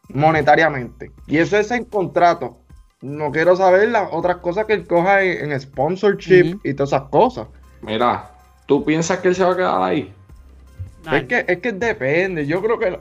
[0.08, 1.10] monetariamente.
[1.26, 2.58] Y eso es en contrato.
[3.00, 7.08] No quiero saber las otras cosas que él coja en, en sponsorship y todas esas
[7.08, 7.48] cosas.
[7.80, 8.30] Mira,
[8.66, 10.12] ¿tú piensas que él se va a quedar ahí?
[11.04, 12.46] Nah, Es que, es que depende.
[12.46, 13.00] Yo creo que.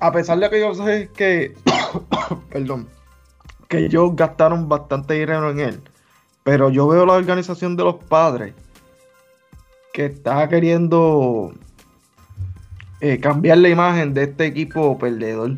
[0.00, 1.54] A pesar de que yo sé que.
[2.50, 2.88] perdón.
[3.68, 5.80] Que ellos gastaron bastante dinero en él.
[6.44, 8.54] Pero yo veo la organización de los padres.
[9.92, 11.52] Que está queriendo.
[13.00, 15.56] eh, cambiar la imagen de este equipo perdedor.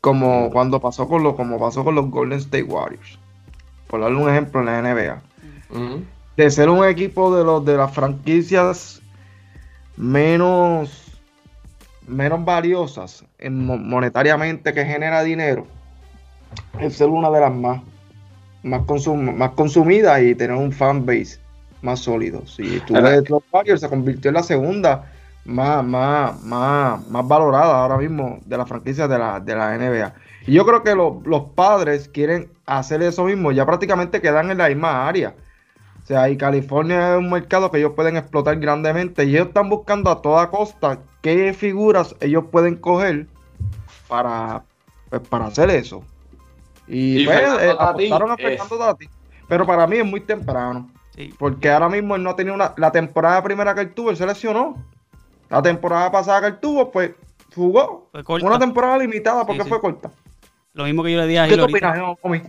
[0.00, 3.18] Como cuando pasó con los, como pasó con los Golden State Warriors.
[3.86, 5.22] Por darle un ejemplo en la NBA
[6.36, 9.02] de ser un equipo de los de las franquicias
[9.96, 11.09] menos
[12.10, 15.66] menos valiosas en mo- monetariamente que genera dinero
[16.80, 17.80] es ser una de las más
[18.62, 21.38] más, consum- más consumidas y tener un fan base
[21.80, 22.46] más sólido.
[22.46, 25.10] Si tú ves los Warriors se convirtió en la segunda
[25.46, 30.12] más, más, más, más valorada ahora mismo de la franquicia de la, de la NBA.
[30.46, 34.58] Y yo creo que lo- los padres quieren hacer eso mismo, ya prácticamente quedan en
[34.58, 35.34] la misma área.
[36.10, 39.68] O sea, y California es un mercado que ellos pueden explotar grandemente y ellos están
[39.68, 43.28] buscando a toda costa qué figuras ellos pueden coger
[44.08, 44.64] para,
[45.08, 46.02] pues, para hacer eso.
[46.88, 49.08] Y, Y pues, eh, apostaron a es- Fernando Tatis.
[49.46, 50.90] Pero para mí es muy temprano.
[51.14, 51.32] sí.
[51.38, 52.74] Porque ahora mismo él no ha tenido una.
[52.76, 54.74] La temporada primera que él tuvo, él se lesionó.
[55.48, 57.12] La temporada pasada que él tuvo, pues
[57.54, 58.08] jugó.
[58.10, 58.46] Fue corta.
[58.48, 59.68] Una temporada limitada porque Sí, sí.
[59.68, 60.10] fue corta.
[60.72, 61.90] Lo mismo que yo le dije a ¿Qué ahorita.
[61.92, 62.42] opinas, Omi?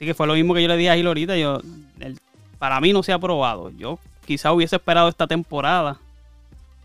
[0.00, 1.36] Sí, que fue lo mismo que yo le dije a Gil ahorita.
[1.36, 1.58] Yo,
[2.00, 2.18] el-
[2.58, 3.68] para mí no se ha probado.
[3.76, 5.98] Yo quizá hubiese esperado esta temporada.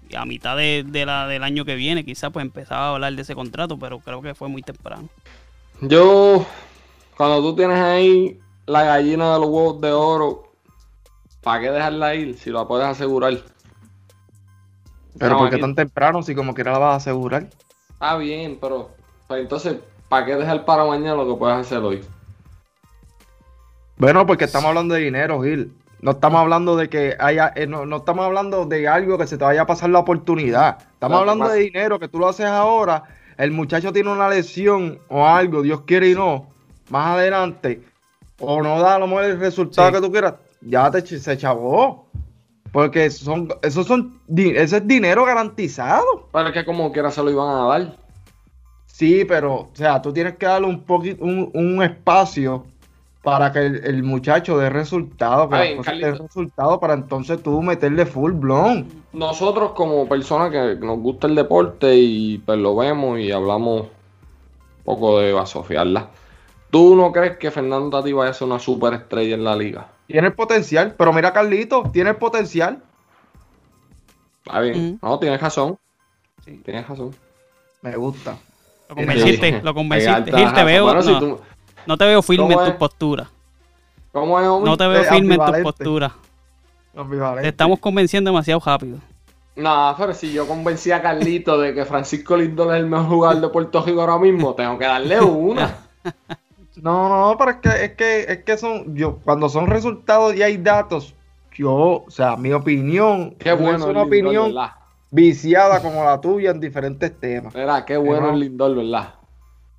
[0.10, 3.14] Y a mitad de, de la, del año que viene, quizá pues empezaba a hablar
[3.16, 5.08] de ese contrato, pero creo que fue muy temprano.
[5.80, 6.46] Yo,
[7.16, 10.52] cuando tú tienes ahí la gallina de los huevos de oro,
[11.42, 13.40] ¿para qué dejarla ir si la puedes asegurar?
[15.18, 17.50] Pero No, ¿por qué aquí- tan temprano si como quiera la vas a asegurar?
[17.92, 18.90] Está bien, pero
[19.30, 19.78] pues, entonces,
[20.10, 22.04] ¿para qué dejar para mañana lo que puedes hacer hoy?
[23.98, 25.74] Bueno, porque estamos hablando de dinero, Gil.
[26.02, 29.38] No estamos hablando de que haya, eh, no, no estamos hablando de algo que se
[29.38, 30.78] te vaya a pasar la oportunidad.
[30.94, 33.04] Estamos hablando de dinero que tú lo haces ahora.
[33.38, 36.48] El muchacho tiene una lesión o algo, Dios quiere y no,
[36.90, 37.82] más adelante,
[38.40, 39.94] o no da a lo mejor el resultado Sí.
[39.96, 42.06] que tú quieras, ya te se chavó.
[42.72, 46.30] Porque son, esos son, ese es dinero garantizado.
[46.34, 47.98] Es que como quiera se lo iban a dar.
[48.86, 52.66] Sí, pero, o sea, tú tienes que darle un poquito, un, un espacio
[53.26, 56.24] para que el, el muchacho dé resultado, que las Carlito.
[56.24, 58.88] resultado para entonces tú meterle full blown.
[59.14, 64.84] Nosotros como personas que nos gusta el deporte y pues lo vemos y hablamos un
[64.86, 66.08] poco de basofiarla.
[66.70, 69.88] ¿Tú no crees que Fernando Tati vaya a ser una superestrella en la liga?
[70.08, 72.84] Tiene el potencial, pero mira Carlito, tiene el potencial.
[74.46, 74.76] Está bien.
[74.76, 75.00] Ujú.
[75.02, 75.78] No, tienes razón.
[76.44, 76.62] Sí.
[76.64, 77.12] Tienes razón.
[77.82, 78.38] Me gusta.
[78.90, 79.58] Lo convenciste, Sí.
[79.64, 80.32] lo convenciste.
[80.32, 81.40] Gil, te veo, Bueno, si no, tú-
[81.88, 83.30] no te veo firme ¿Cómo en tu postura.
[84.12, 84.70] ¿Cómo es, homie?
[84.70, 86.12] No te veo Eh, firme en tu postura.
[86.96, 87.42] Ambivalente.
[87.44, 89.00] Te estamos convenciendo demasiado rápido.
[89.56, 93.42] No, pero si yo convencí a Carlito de que Francisco Lindor es el mejor jugador
[93.42, 95.78] de Puerto Rico ahora mismo, tengo que darle una.
[96.82, 100.44] No, no, pero es que, es que, es que son, yo, cuando son resultados y
[100.44, 101.16] hay datos,
[101.56, 104.72] yo, o sea, mi opinión, Qué no bueno es una Lindor, opinión ¿verdad?
[105.10, 107.56] viciada como la tuya en diferentes temas.
[107.56, 109.14] Mira, qué bueno el Lindor, ¿verdad?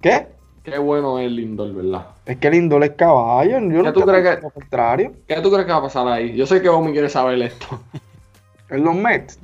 [0.00, 0.26] ¿Qué?
[0.66, 2.06] Qué bueno es el Lindor, ¿verdad?
[2.26, 3.52] Es que el Indol es caballo.
[3.60, 5.12] Yo no tú crees que- Lo contrario.
[5.28, 6.34] ¿Qué tú crees que va a pasar ahí?
[6.36, 7.80] Yo sé que Omi quiere saber esto.
[8.68, 9.38] En los Mets.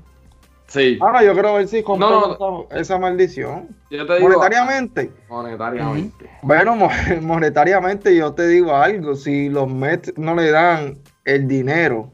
[0.66, 0.98] Sí.
[1.00, 3.68] Ahora yo quiero ver si compran No, esa, esa maldición.
[3.90, 4.28] Yo te digo.
[4.28, 5.10] Monetariamente.
[5.28, 6.28] Monetariamente.
[6.42, 6.90] Bueno, mo-
[7.22, 9.14] monetariamente yo te digo algo.
[9.14, 12.10] Si los Mets no le dan el dinero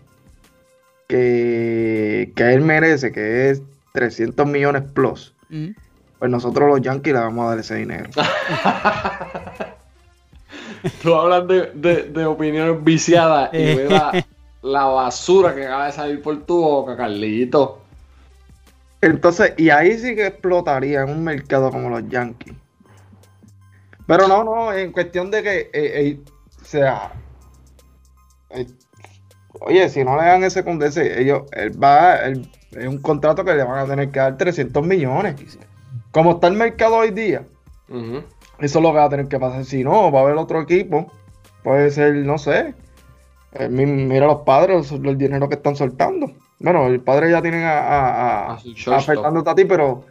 [1.07, 3.63] que, que él merece, que es
[3.95, 5.35] 300 millones plus.
[6.19, 8.11] Pues nosotros los Yankees le vamos a dar ese dinero.
[11.03, 13.75] Tú hablas de, de, de opiniones viciadas y Eh.
[13.77, 14.25] ves la,
[14.63, 17.83] la basura que acaba de salir por tu boca, Carlito.
[19.01, 22.55] Entonces, y ahí sí que explotaría en un mercado como los Yankees.
[24.07, 26.21] Pero no, no, en cuestión de que, eh, eh,
[26.63, 27.13] sea,
[28.51, 28.67] eh,
[29.61, 33.55] oye, si no le dan ese condese, ellos, él va, él- es un contrato que
[33.55, 35.35] le van a tener que dar 300 millones.
[36.13, 37.45] Como está el mercado hoy día,
[38.61, 39.65] eso es lo que va a tener que pasar.
[39.65, 41.11] Si no, va a haber otro equipo,
[41.63, 42.75] puede ser, no sé,
[43.53, 46.33] eh, mi- mira los padres, el dinero que están soltando.
[46.61, 48.09] Bueno, el padre ya tienen a, a,
[48.53, 48.59] a-
[48.97, 49.01] A.
[49.07, 50.05] Fernando Tati, pero, o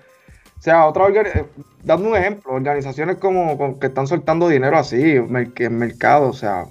[0.61, 1.45] sea, otra eh,
[1.83, 5.19] dando un ejemplo, organizaciones como, como que están soltando dinero así,
[5.65, 6.65] en mercado, o sea,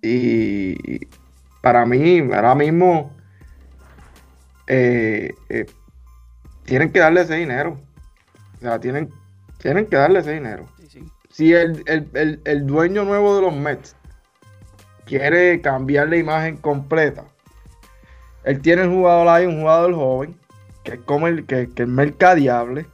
[0.00, 1.08] y, y
[1.60, 3.10] para mí, ahora mismo,
[4.66, 5.66] eh, eh,
[6.64, 7.78] tienen que darle ese dinero,
[8.58, 9.10] o sea, tienen,
[9.58, 11.04] tienen que darle ese dinero Sí, sí.
[11.30, 13.94] si el, el- el- el dueño nuevo de los Mets
[15.04, 17.24] quiere cambiar la imagen completa,
[18.44, 20.36] él tiene un jugador ahí, un jugador joven,
[20.84, 22.86] que es como el, que, que es mercadiable,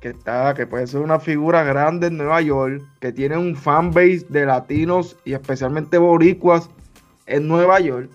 [0.00, 4.26] que está, que puede ser una figura grande en Nueva York, que tiene un fanbase
[4.28, 6.68] de latinos y especialmente boricuas
[7.26, 8.10] en Nueva York.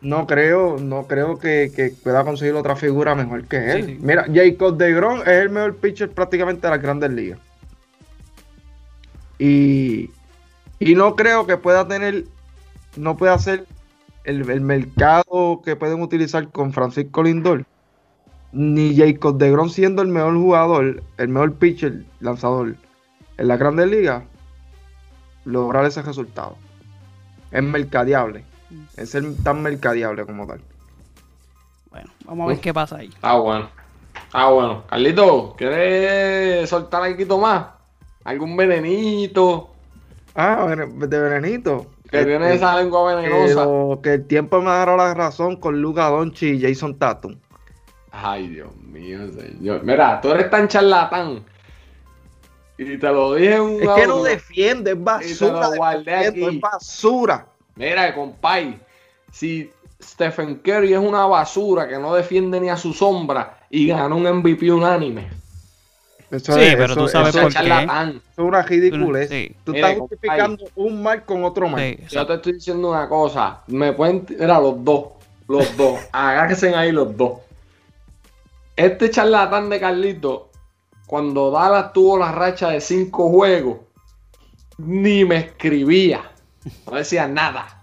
[0.00, 3.84] No creo, no creo que, que pueda conseguir otra figura mejor que él.
[3.84, 3.98] Sí, sí.
[4.00, 7.38] Mira, Jacob DeGrom es el mejor pitcher prácticamente de las grandes ligas.
[9.38, 10.10] Y,
[10.78, 12.24] y no creo que pueda tener,
[12.96, 13.66] no pueda hacer
[14.24, 17.64] el, el mercado que pueden utilizar con Francisco Lindor.
[18.52, 22.76] Ni Jacob DeGrom siendo el mejor jugador, el mejor pitcher, lanzador
[23.38, 24.24] en las grandes ligas,
[25.44, 26.56] lograr ese resultado.
[27.50, 28.44] Es mercadeable.
[28.96, 30.60] Es ser tan mercadeable como tal.
[31.90, 32.62] Bueno, vamos a ver Uf.
[32.62, 33.10] qué pasa ahí.
[33.22, 33.68] Ah, bueno.
[34.32, 34.84] Ah, bueno.
[34.88, 37.66] Carlito, ¿quieres soltar algo más?
[38.24, 39.70] ¿Algún venenito?
[40.34, 41.86] Ah, de venenito.
[42.10, 43.64] Que tiene Este, esa lengua que, venenosa.
[43.64, 47.36] lo- que el tiempo me dará la razón con Luca Doncic y Jason Tatum.
[48.10, 49.82] Ay, Dios mío, señor.
[49.82, 51.42] Mira, tú eres tan charlatán.
[52.78, 55.60] Y te lo dije en un Es que no defiende, es Y te basura.
[55.70, 56.44] lo guardé aquí.
[56.44, 57.46] Es basura.
[57.76, 58.78] Mira, compay,
[59.32, 59.70] si
[60.02, 64.26] Stephen Curry es una basura que no defiende ni a su sombra y ganó un
[64.26, 65.28] MVP unánime.
[66.30, 67.66] Eso Sí, es, pero eso- tú sabes por es qué.
[68.32, 69.28] es una ridiculez.
[69.28, 69.54] Sí.
[69.64, 70.08] Tú estás compay.
[70.08, 71.80] justificando un mal con otro mal.
[71.80, 73.60] Sí, Yo te estoy diciendo una cosa.
[73.66, 74.26] Me pueden.
[74.40, 75.04] Era los dos.
[75.46, 76.00] Los dos.
[76.10, 77.32] Agárrense ahí los dos.
[78.76, 80.48] Este charlatán de Carlito,
[81.06, 83.76] cuando Dallas tuvo la racha de cinco juegos,
[84.78, 86.22] ni me escribía.
[86.90, 87.78] No decía nada.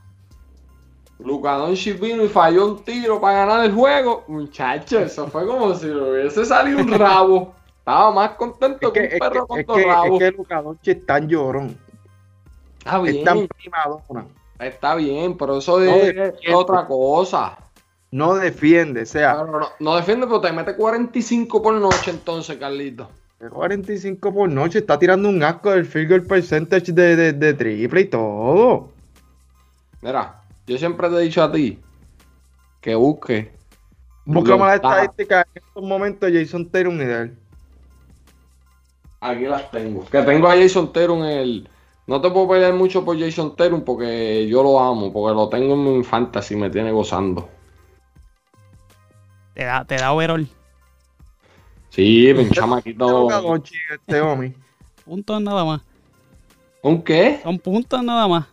[1.19, 4.23] Luka Doncic vino y falló un tiro para ganar el juego.
[4.27, 7.53] Muchacho, eso fue como si le hubiese salido un rabo.
[7.79, 10.21] Estaba más contento Es que, que, un es perro que, con dos rabos.
[10.21, 11.77] es que Luka Doncic es tan llorón.
[12.79, 14.27] Está Es bien, tan primadona.
[14.59, 16.55] está bien, pero eso No es defiende.
[16.55, 17.57] otra cosa.
[18.11, 19.01] No defiende.
[19.01, 23.09] O sea, no, no defiende, pero te mete 45 por noche entonces, Carlito.
[23.39, 27.53] El 45 por noche está tirando un asco del field goal percentage de, de, de
[27.53, 28.89] triple y todo.
[30.01, 31.79] Mira, yo siempre te he dicho a ti
[32.81, 33.51] que busque.
[34.25, 37.37] Buscamos las estadísticas en estos momentos Jason Tatum y de él.
[39.21, 40.05] Aquí las tengo.
[40.05, 41.69] Que tengo a Jason Terum en el.
[42.07, 45.73] No te puedo pelear mucho por Jason Terum porque yo lo amo, porque lo tengo
[45.73, 47.49] en mi fantasy y me tiene gozando.
[49.53, 50.47] Te da, te da overall.
[51.89, 53.29] Sí, un Luka chamaquito.
[53.91, 54.53] Este homie.
[55.05, 55.81] Puntos nada más.
[56.81, 57.39] ¿Un qué?
[57.43, 58.45] Son puntos nada más.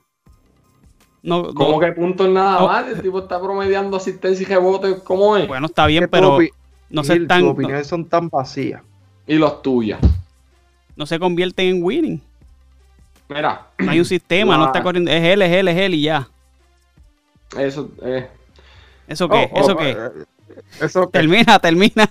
[1.22, 2.66] No, ¿Cómo no- que puntos nada No.
[2.68, 2.86] más?
[2.88, 4.98] El tipo está promediando asistencia y rebote.
[5.04, 5.46] ¿Cómo es?
[5.48, 6.38] Bueno, está bien, pero
[6.88, 7.40] no se Gil, están.
[7.40, 8.82] Tus No, opiniones son tan vacías.
[9.26, 9.98] Y los tuyas.
[10.94, 12.22] no se convierten en winning.
[13.28, 15.10] Mira, No hay un sistema, no está corriendo.
[15.10, 16.28] Es él, es él, es él y ya.
[17.58, 18.28] eso eh,
[19.08, 19.50] ¿Eso qué?
[19.52, 19.90] Oh, oh, ¿Eso qué?
[19.90, 20.24] eh,
[20.80, 21.18] Eso que.
[21.18, 22.08] Termina, termina.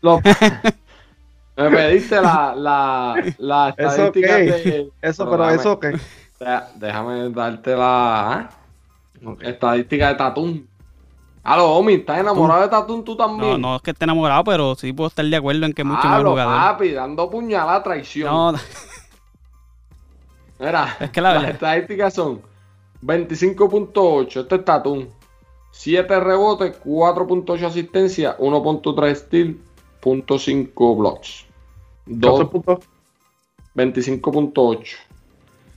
[0.00, 0.20] Lo-
[1.56, 4.42] me pediste la, la, la ¿Eso estadística qué?
[4.44, 4.90] de.
[5.02, 5.88] Eso, pero pero déjame- eso que.
[6.40, 8.50] deja- Déjame darte la ¿ah?
[9.40, 10.64] estadística de Tatum.
[11.42, 13.60] Aló, Omi, ¿estás enamorado de Tatum tú No, también?
[13.60, 16.06] no es que esté enamorado, pero sí puedo estar de acuerdo en que es mucho
[16.06, 16.54] Aló, jugador.
[16.54, 18.28] papi, dando puñalada a traición.
[18.30, 18.52] No,
[20.58, 22.42] Mira, Es que la las estadísticas son
[23.02, 25.06] 25.8, este es Tatum.
[25.70, 29.58] 7 rebotes, 4.8 asistencia, 1.3 steal,
[30.16, 31.44] 0.5 blocks.
[32.04, 32.78] ¿Cuántos 2, puntos?
[33.74, 34.96] 25.8.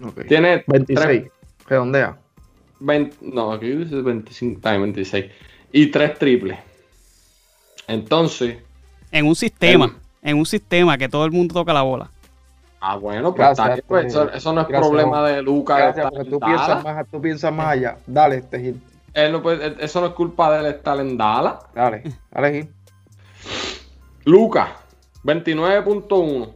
[0.06, 0.28] Ok.
[0.28, 1.30] Tiene 26.
[1.68, 2.18] Redondea.
[2.80, 5.26] 20, no, aquí dice 25, está bien, 26.
[5.72, 6.60] Y 3 triples.
[7.88, 8.58] Entonces,
[9.12, 9.96] en un sistema.
[10.22, 12.10] En un sistema que todo el mundo toca la bola.
[12.80, 15.78] Ah, bueno, pues Gracias, está pues, eso, eso no es gracias, problema de Lucas.
[15.78, 17.98] Gracias, porque tú piensas, más, tú piensas más allá.
[18.08, 18.82] Dale, este Gil.
[19.14, 21.56] Él no puede- eso no es culpa de él estar en Dallas.
[21.76, 22.70] Dale, dale, Gil.
[24.26, 24.70] Lucas,
[25.24, 26.54] 29.1,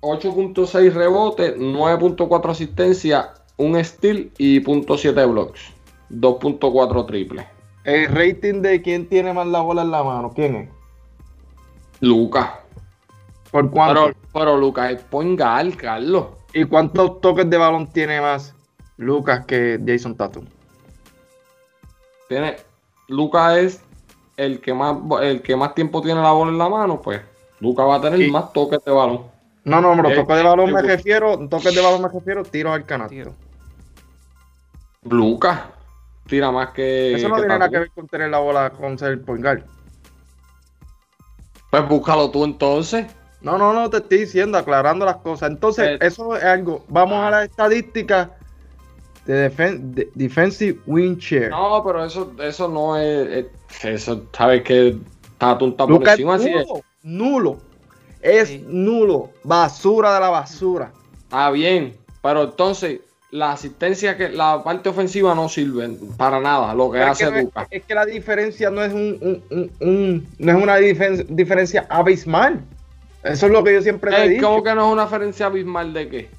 [0.00, 5.72] 8.6 rebotes, 9.4 asistencia, un steal y .7 blocks,
[6.10, 7.46] 2.4 triple.
[7.84, 10.68] El rating de quién tiene más la bola en la mano, ¿quién es?
[12.00, 12.50] Lucas.
[13.50, 14.06] ¿Por cuánto?
[14.06, 16.26] Pero, pero Lucas es point guard, Carlos.
[16.52, 18.54] ¿Y cuántos toques de balón tiene más
[18.96, 20.44] Lucas que Jason Tatum?
[22.28, 22.56] Tiene,
[23.08, 23.87] Lucas es
[24.38, 27.20] el que más el que más tiempo tiene la bola en la mano, pues
[27.60, 28.30] Lucas va a tener Sí.
[28.30, 29.22] más toques de balón.
[29.64, 32.86] No, no, pero toques de balón me refiero, toques de balón me refiero, tiros al
[32.86, 33.10] canasto.
[33.14, 33.34] Tiro.
[35.02, 35.60] Lucas
[36.26, 37.14] tira más que.
[37.14, 39.62] Eso no que tiene nada que ver con tener la bola con ser point guard.
[41.70, 43.06] Pues búscalo tú entonces.
[43.40, 45.50] No, no, no, te estoy diciendo, aclarando las cosas.
[45.50, 46.84] Entonces, Eh, eso es algo.
[46.88, 48.30] Vamos a la estadística
[49.26, 51.50] de, defen- de defensive win share.
[51.50, 53.46] No, pero eso, eso no es, es-
[53.82, 54.96] Eso, sabes que
[55.38, 56.66] Tatum está por encima, así es.
[57.02, 57.58] nulo.
[58.20, 58.64] Es Sí.
[58.66, 59.30] nulo.
[59.44, 60.90] Basura de la basura.
[61.24, 63.00] Está bien, pero entonces
[63.30, 67.30] la asistencia que la parte ofensiva no sirve para nada, lo que Pero hace que
[67.30, 71.86] no es- que la diferencia no es un, un- un- un- no es una diferencia
[71.88, 72.60] abismal.
[73.22, 74.46] Eso es lo que yo siempre te dicho.
[74.48, 76.30] ¿Cómo que no es una diferencia abismal de qué?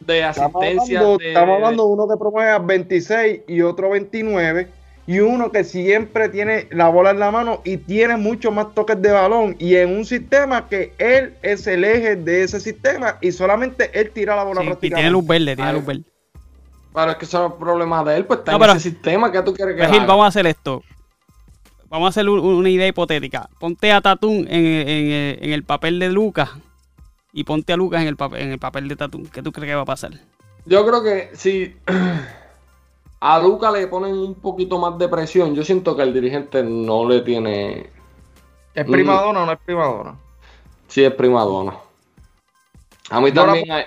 [0.00, 0.98] De Estamos asistencia.
[1.00, 4.68] hablando, de- estamos hablando de uno que promueve 26 y otro 29
[5.06, 9.00] y uno que siempre tiene la bola en la mano y tiene muchos más toques
[9.02, 13.32] de balón y en un sistema que él es el eje de ese sistema y
[13.32, 16.02] solamente él tira la bola Sí, y tiene luz verde, tiene luz verde.
[16.94, 19.30] Pero es que eso es problema de él, pues está No, en pero- ese sistema
[19.32, 20.06] que tú quieres que haga?
[20.06, 20.82] vamos a hacer esto.
[21.90, 23.48] Vamos a hacer un- una idea hipotética.
[23.60, 26.50] Ponte a Tatum en, en- en el papel de Lucas
[27.32, 29.26] y ponte a Lucas en el, papel, en el papel de Tatum.
[29.26, 30.12] ¿Qué tú crees que va a pasar?
[30.66, 31.74] Yo creo que si
[33.26, 37.08] a Luca le ponen un poquito más de presión, yo siento que el dirigente no
[37.08, 37.90] le tiene.
[38.74, 40.14] ¿Es primadona o no es primadona?
[40.88, 41.74] Sí, es primadona.
[43.10, 43.84] A mí Llora también hay,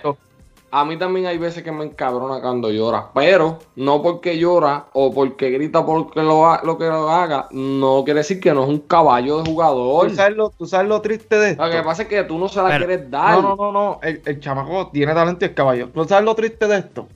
[0.71, 5.13] a mí también hay veces que me encabrona cuando llora, pero no porque llora o
[5.13, 8.69] porque grita porque lo, ha- lo que lo haga, no quiere decir que no es
[8.69, 10.07] un caballo de jugador.
[10.09, 11.65] ¿Tú sabes, lo, tú sabes lo triste de esto?
[11.65, 13.41] Lo que pasa es que tú no se la Pero- quieres dar.
[13.41, 13.99] No, no, no, no.
[14.03, 15.89] El, el chamaco tiene talento y es caballo.
[15.93, 17.07] ¿Tú sabes lo triste de esto?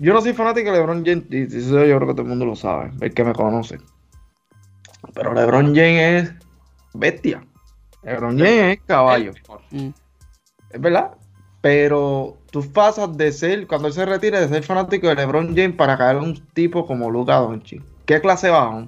[0.00, 2.46] Yo no soy fanático de LeBron James, y eso yo creo que todo el mundo
[2.46, 3.78] lo sabe, el que me conoce.
[5.14, 6.34] Pero LeBron James es
[6.94, 7.44] bestia.
[8.02, 9.32] LeBron James es caballo,
[9.70, 9.88] Mm.
[10.70, 11.12] es verdad.
[11.60, 15.76] Pero tú pasas de ser, cuando él se retira, de ser fanático de LeBron James
[15.76, 17.82] para caer en un tipo como Luka Doncic.
[18.06, 18.86] ¿Qué clase bajo?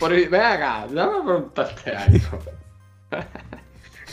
[0.00, 2.38] Pero ven acá, déjame preguntarte algo.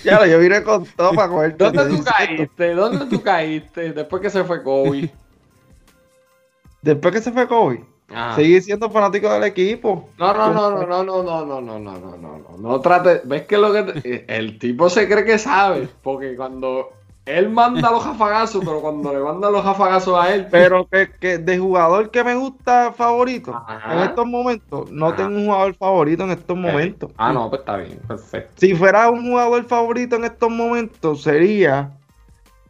[0.03, 2.73] Ya, yo vine con todo para coger ¿Dónde tú caíste?
[2.73, 5.11] ¿Dónde tú caíste después que se fue Kobe?
[6.81, 8.35] Después que se fue Kobe, Ajá.
[8.35, 10.09] seguí siendo fanático del equipo.
[10.17, 13.21] No, no, no, no, no, no, no, no, no, no, no, no, no, no trate,
[13.25, 16.91] ves que lo que te- el tipo se cree que sabe, porque cuando
[17.27, 21.37] él manda los jafagazos, pero cuando le mandan los jafagazos a él, Pero que, que
[21.37, 23.93] de jugador que me gusta favorito Ajá.
[23.93, 25.15] en estos momentos, no Ajá.
[25.17, 27.11] tengo un jugador favorito en estos momentos.
[27.17, 28.51] ah, no, pues está bien, perfecto.
[28.57, 31.91] Si fuera un jugador favorito en estos momentos, sería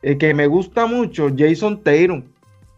[0.01, 2.23] el que me gusta mucho, Jason Tatum.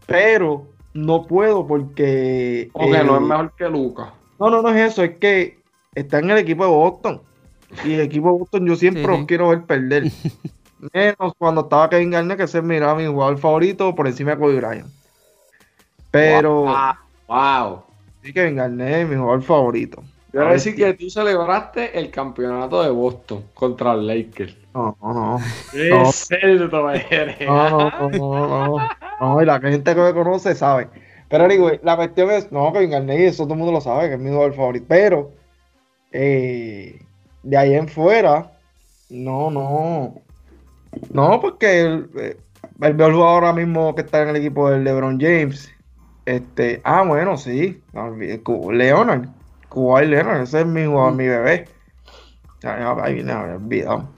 [0.06, 2.68] Pero no puedo porque.
[2.72, 4.08] Porque eh, no es mejor que Lucas.
[4.38, 5.60] No, no, no es eso, es que
[5.94, 7.22] está en el equipo de Boston.
[7.84, 10.04] Y el equipo de Boston yo siempre Sí, los quiero ver perder.
[10.92, 14.56] Menos cuando estaba Kevin Garnett, que ese miraba mi jugador favorito por encima de Kobe
[14.56, 14.86] Bryant.
[16.10, 16.74] Pero Wow.
[17.28, 17.82] wow.
[18.22, 20.02] sí, Kevin Garnett es mi jugador favorito.
[20.30, 24.56] Quiero decir que tú celebraste el campeonato de Boston contra el Lakers.
[24.72, 25.40] No, no, no.
[25.72, 26.12] ¡Qué No.
[26.12, 27.40] cerdo eres!
[27.48, 28.88] No, no, no, no, no.
[29.20, 30.88] No, y la gente que me conoce sabe.
[31.28, 34.14] Pero digo, la cuestión es, no, Kevin Garnett, eso todo el mundo lo sabe, que
[34.14, 34.86] es mi jugador favorito.
[34.88, 35.32] Pero,
[36.12, 37.00] eh,
[37.42, 38.52] de ahí en fuera,
[39.08, 40.14] no, no.
[41.12, 42.36] No, porque el, eh,
[42.82, 45.72] el mejor jugador ahora mismo que está en el equipo del LeBron James.
[46.26, 47.82] Este, ah, bueno, sí.
[48.72, 49.28] Leonard.
[49.70, 51.66] Kawhi Leonard, ese es mi jugador, mi bebé.
[52.62, 54.08] Ahí viene, olvidado.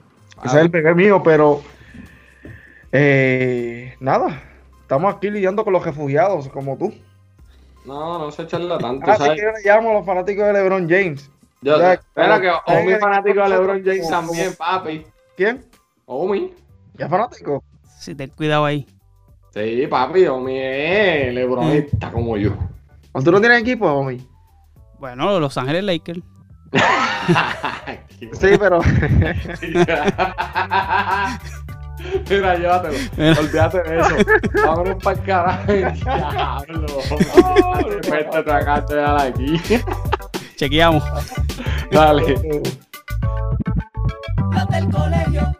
[0.43, 1.61] Ese es el bebé mío, pero
[2.91, 4.41] eh, nada.
[4.81, 6.93] Estamos aquí lidiando con los refugiados, como tú.
[7.85, 9.39] No, no se echarla tanto, Así ¿sabes?
[9.39, 11.29] que le llamo a los fanáticos de LeBron James.
[11.61, 15.05] Yo, Ya, espera que Omi fanático de LeBron James como- también, papi.
[15.37, 15.65] ¿Quién?
[16.05, 16.53] Omi.
[16.97, 17.63] ¿Ya es fanático?
[17.99, 18.85] Sí, ten cuidado ahí.
[19.53, 21.71] Sí, papi, Omi es LeBron Mm.
[21.73, 22.51] está como yo.
[23.11, 24.27] ¿O tú no tienes equipo, Omi?
[24.99, 26.21] Bueno, Los Ángeles Lakers.
[28.39, 28.79] Sí, pero.
[32.29, 32.93] Mira, llévatelo.
[33.17, 33.39] Mira.
[33.39, 34.15] Olvídate de eso.
[34.65, 35.73] Vámonos para el carajo.
[35.73, 36.87] Diablo.
[38.09, 39.61] Vete a tragarte de aquí.
[40.55, 41.03] Chequeamos.
[41.91, 42.21] Dale.
[44.51, 45.55] Los del colegio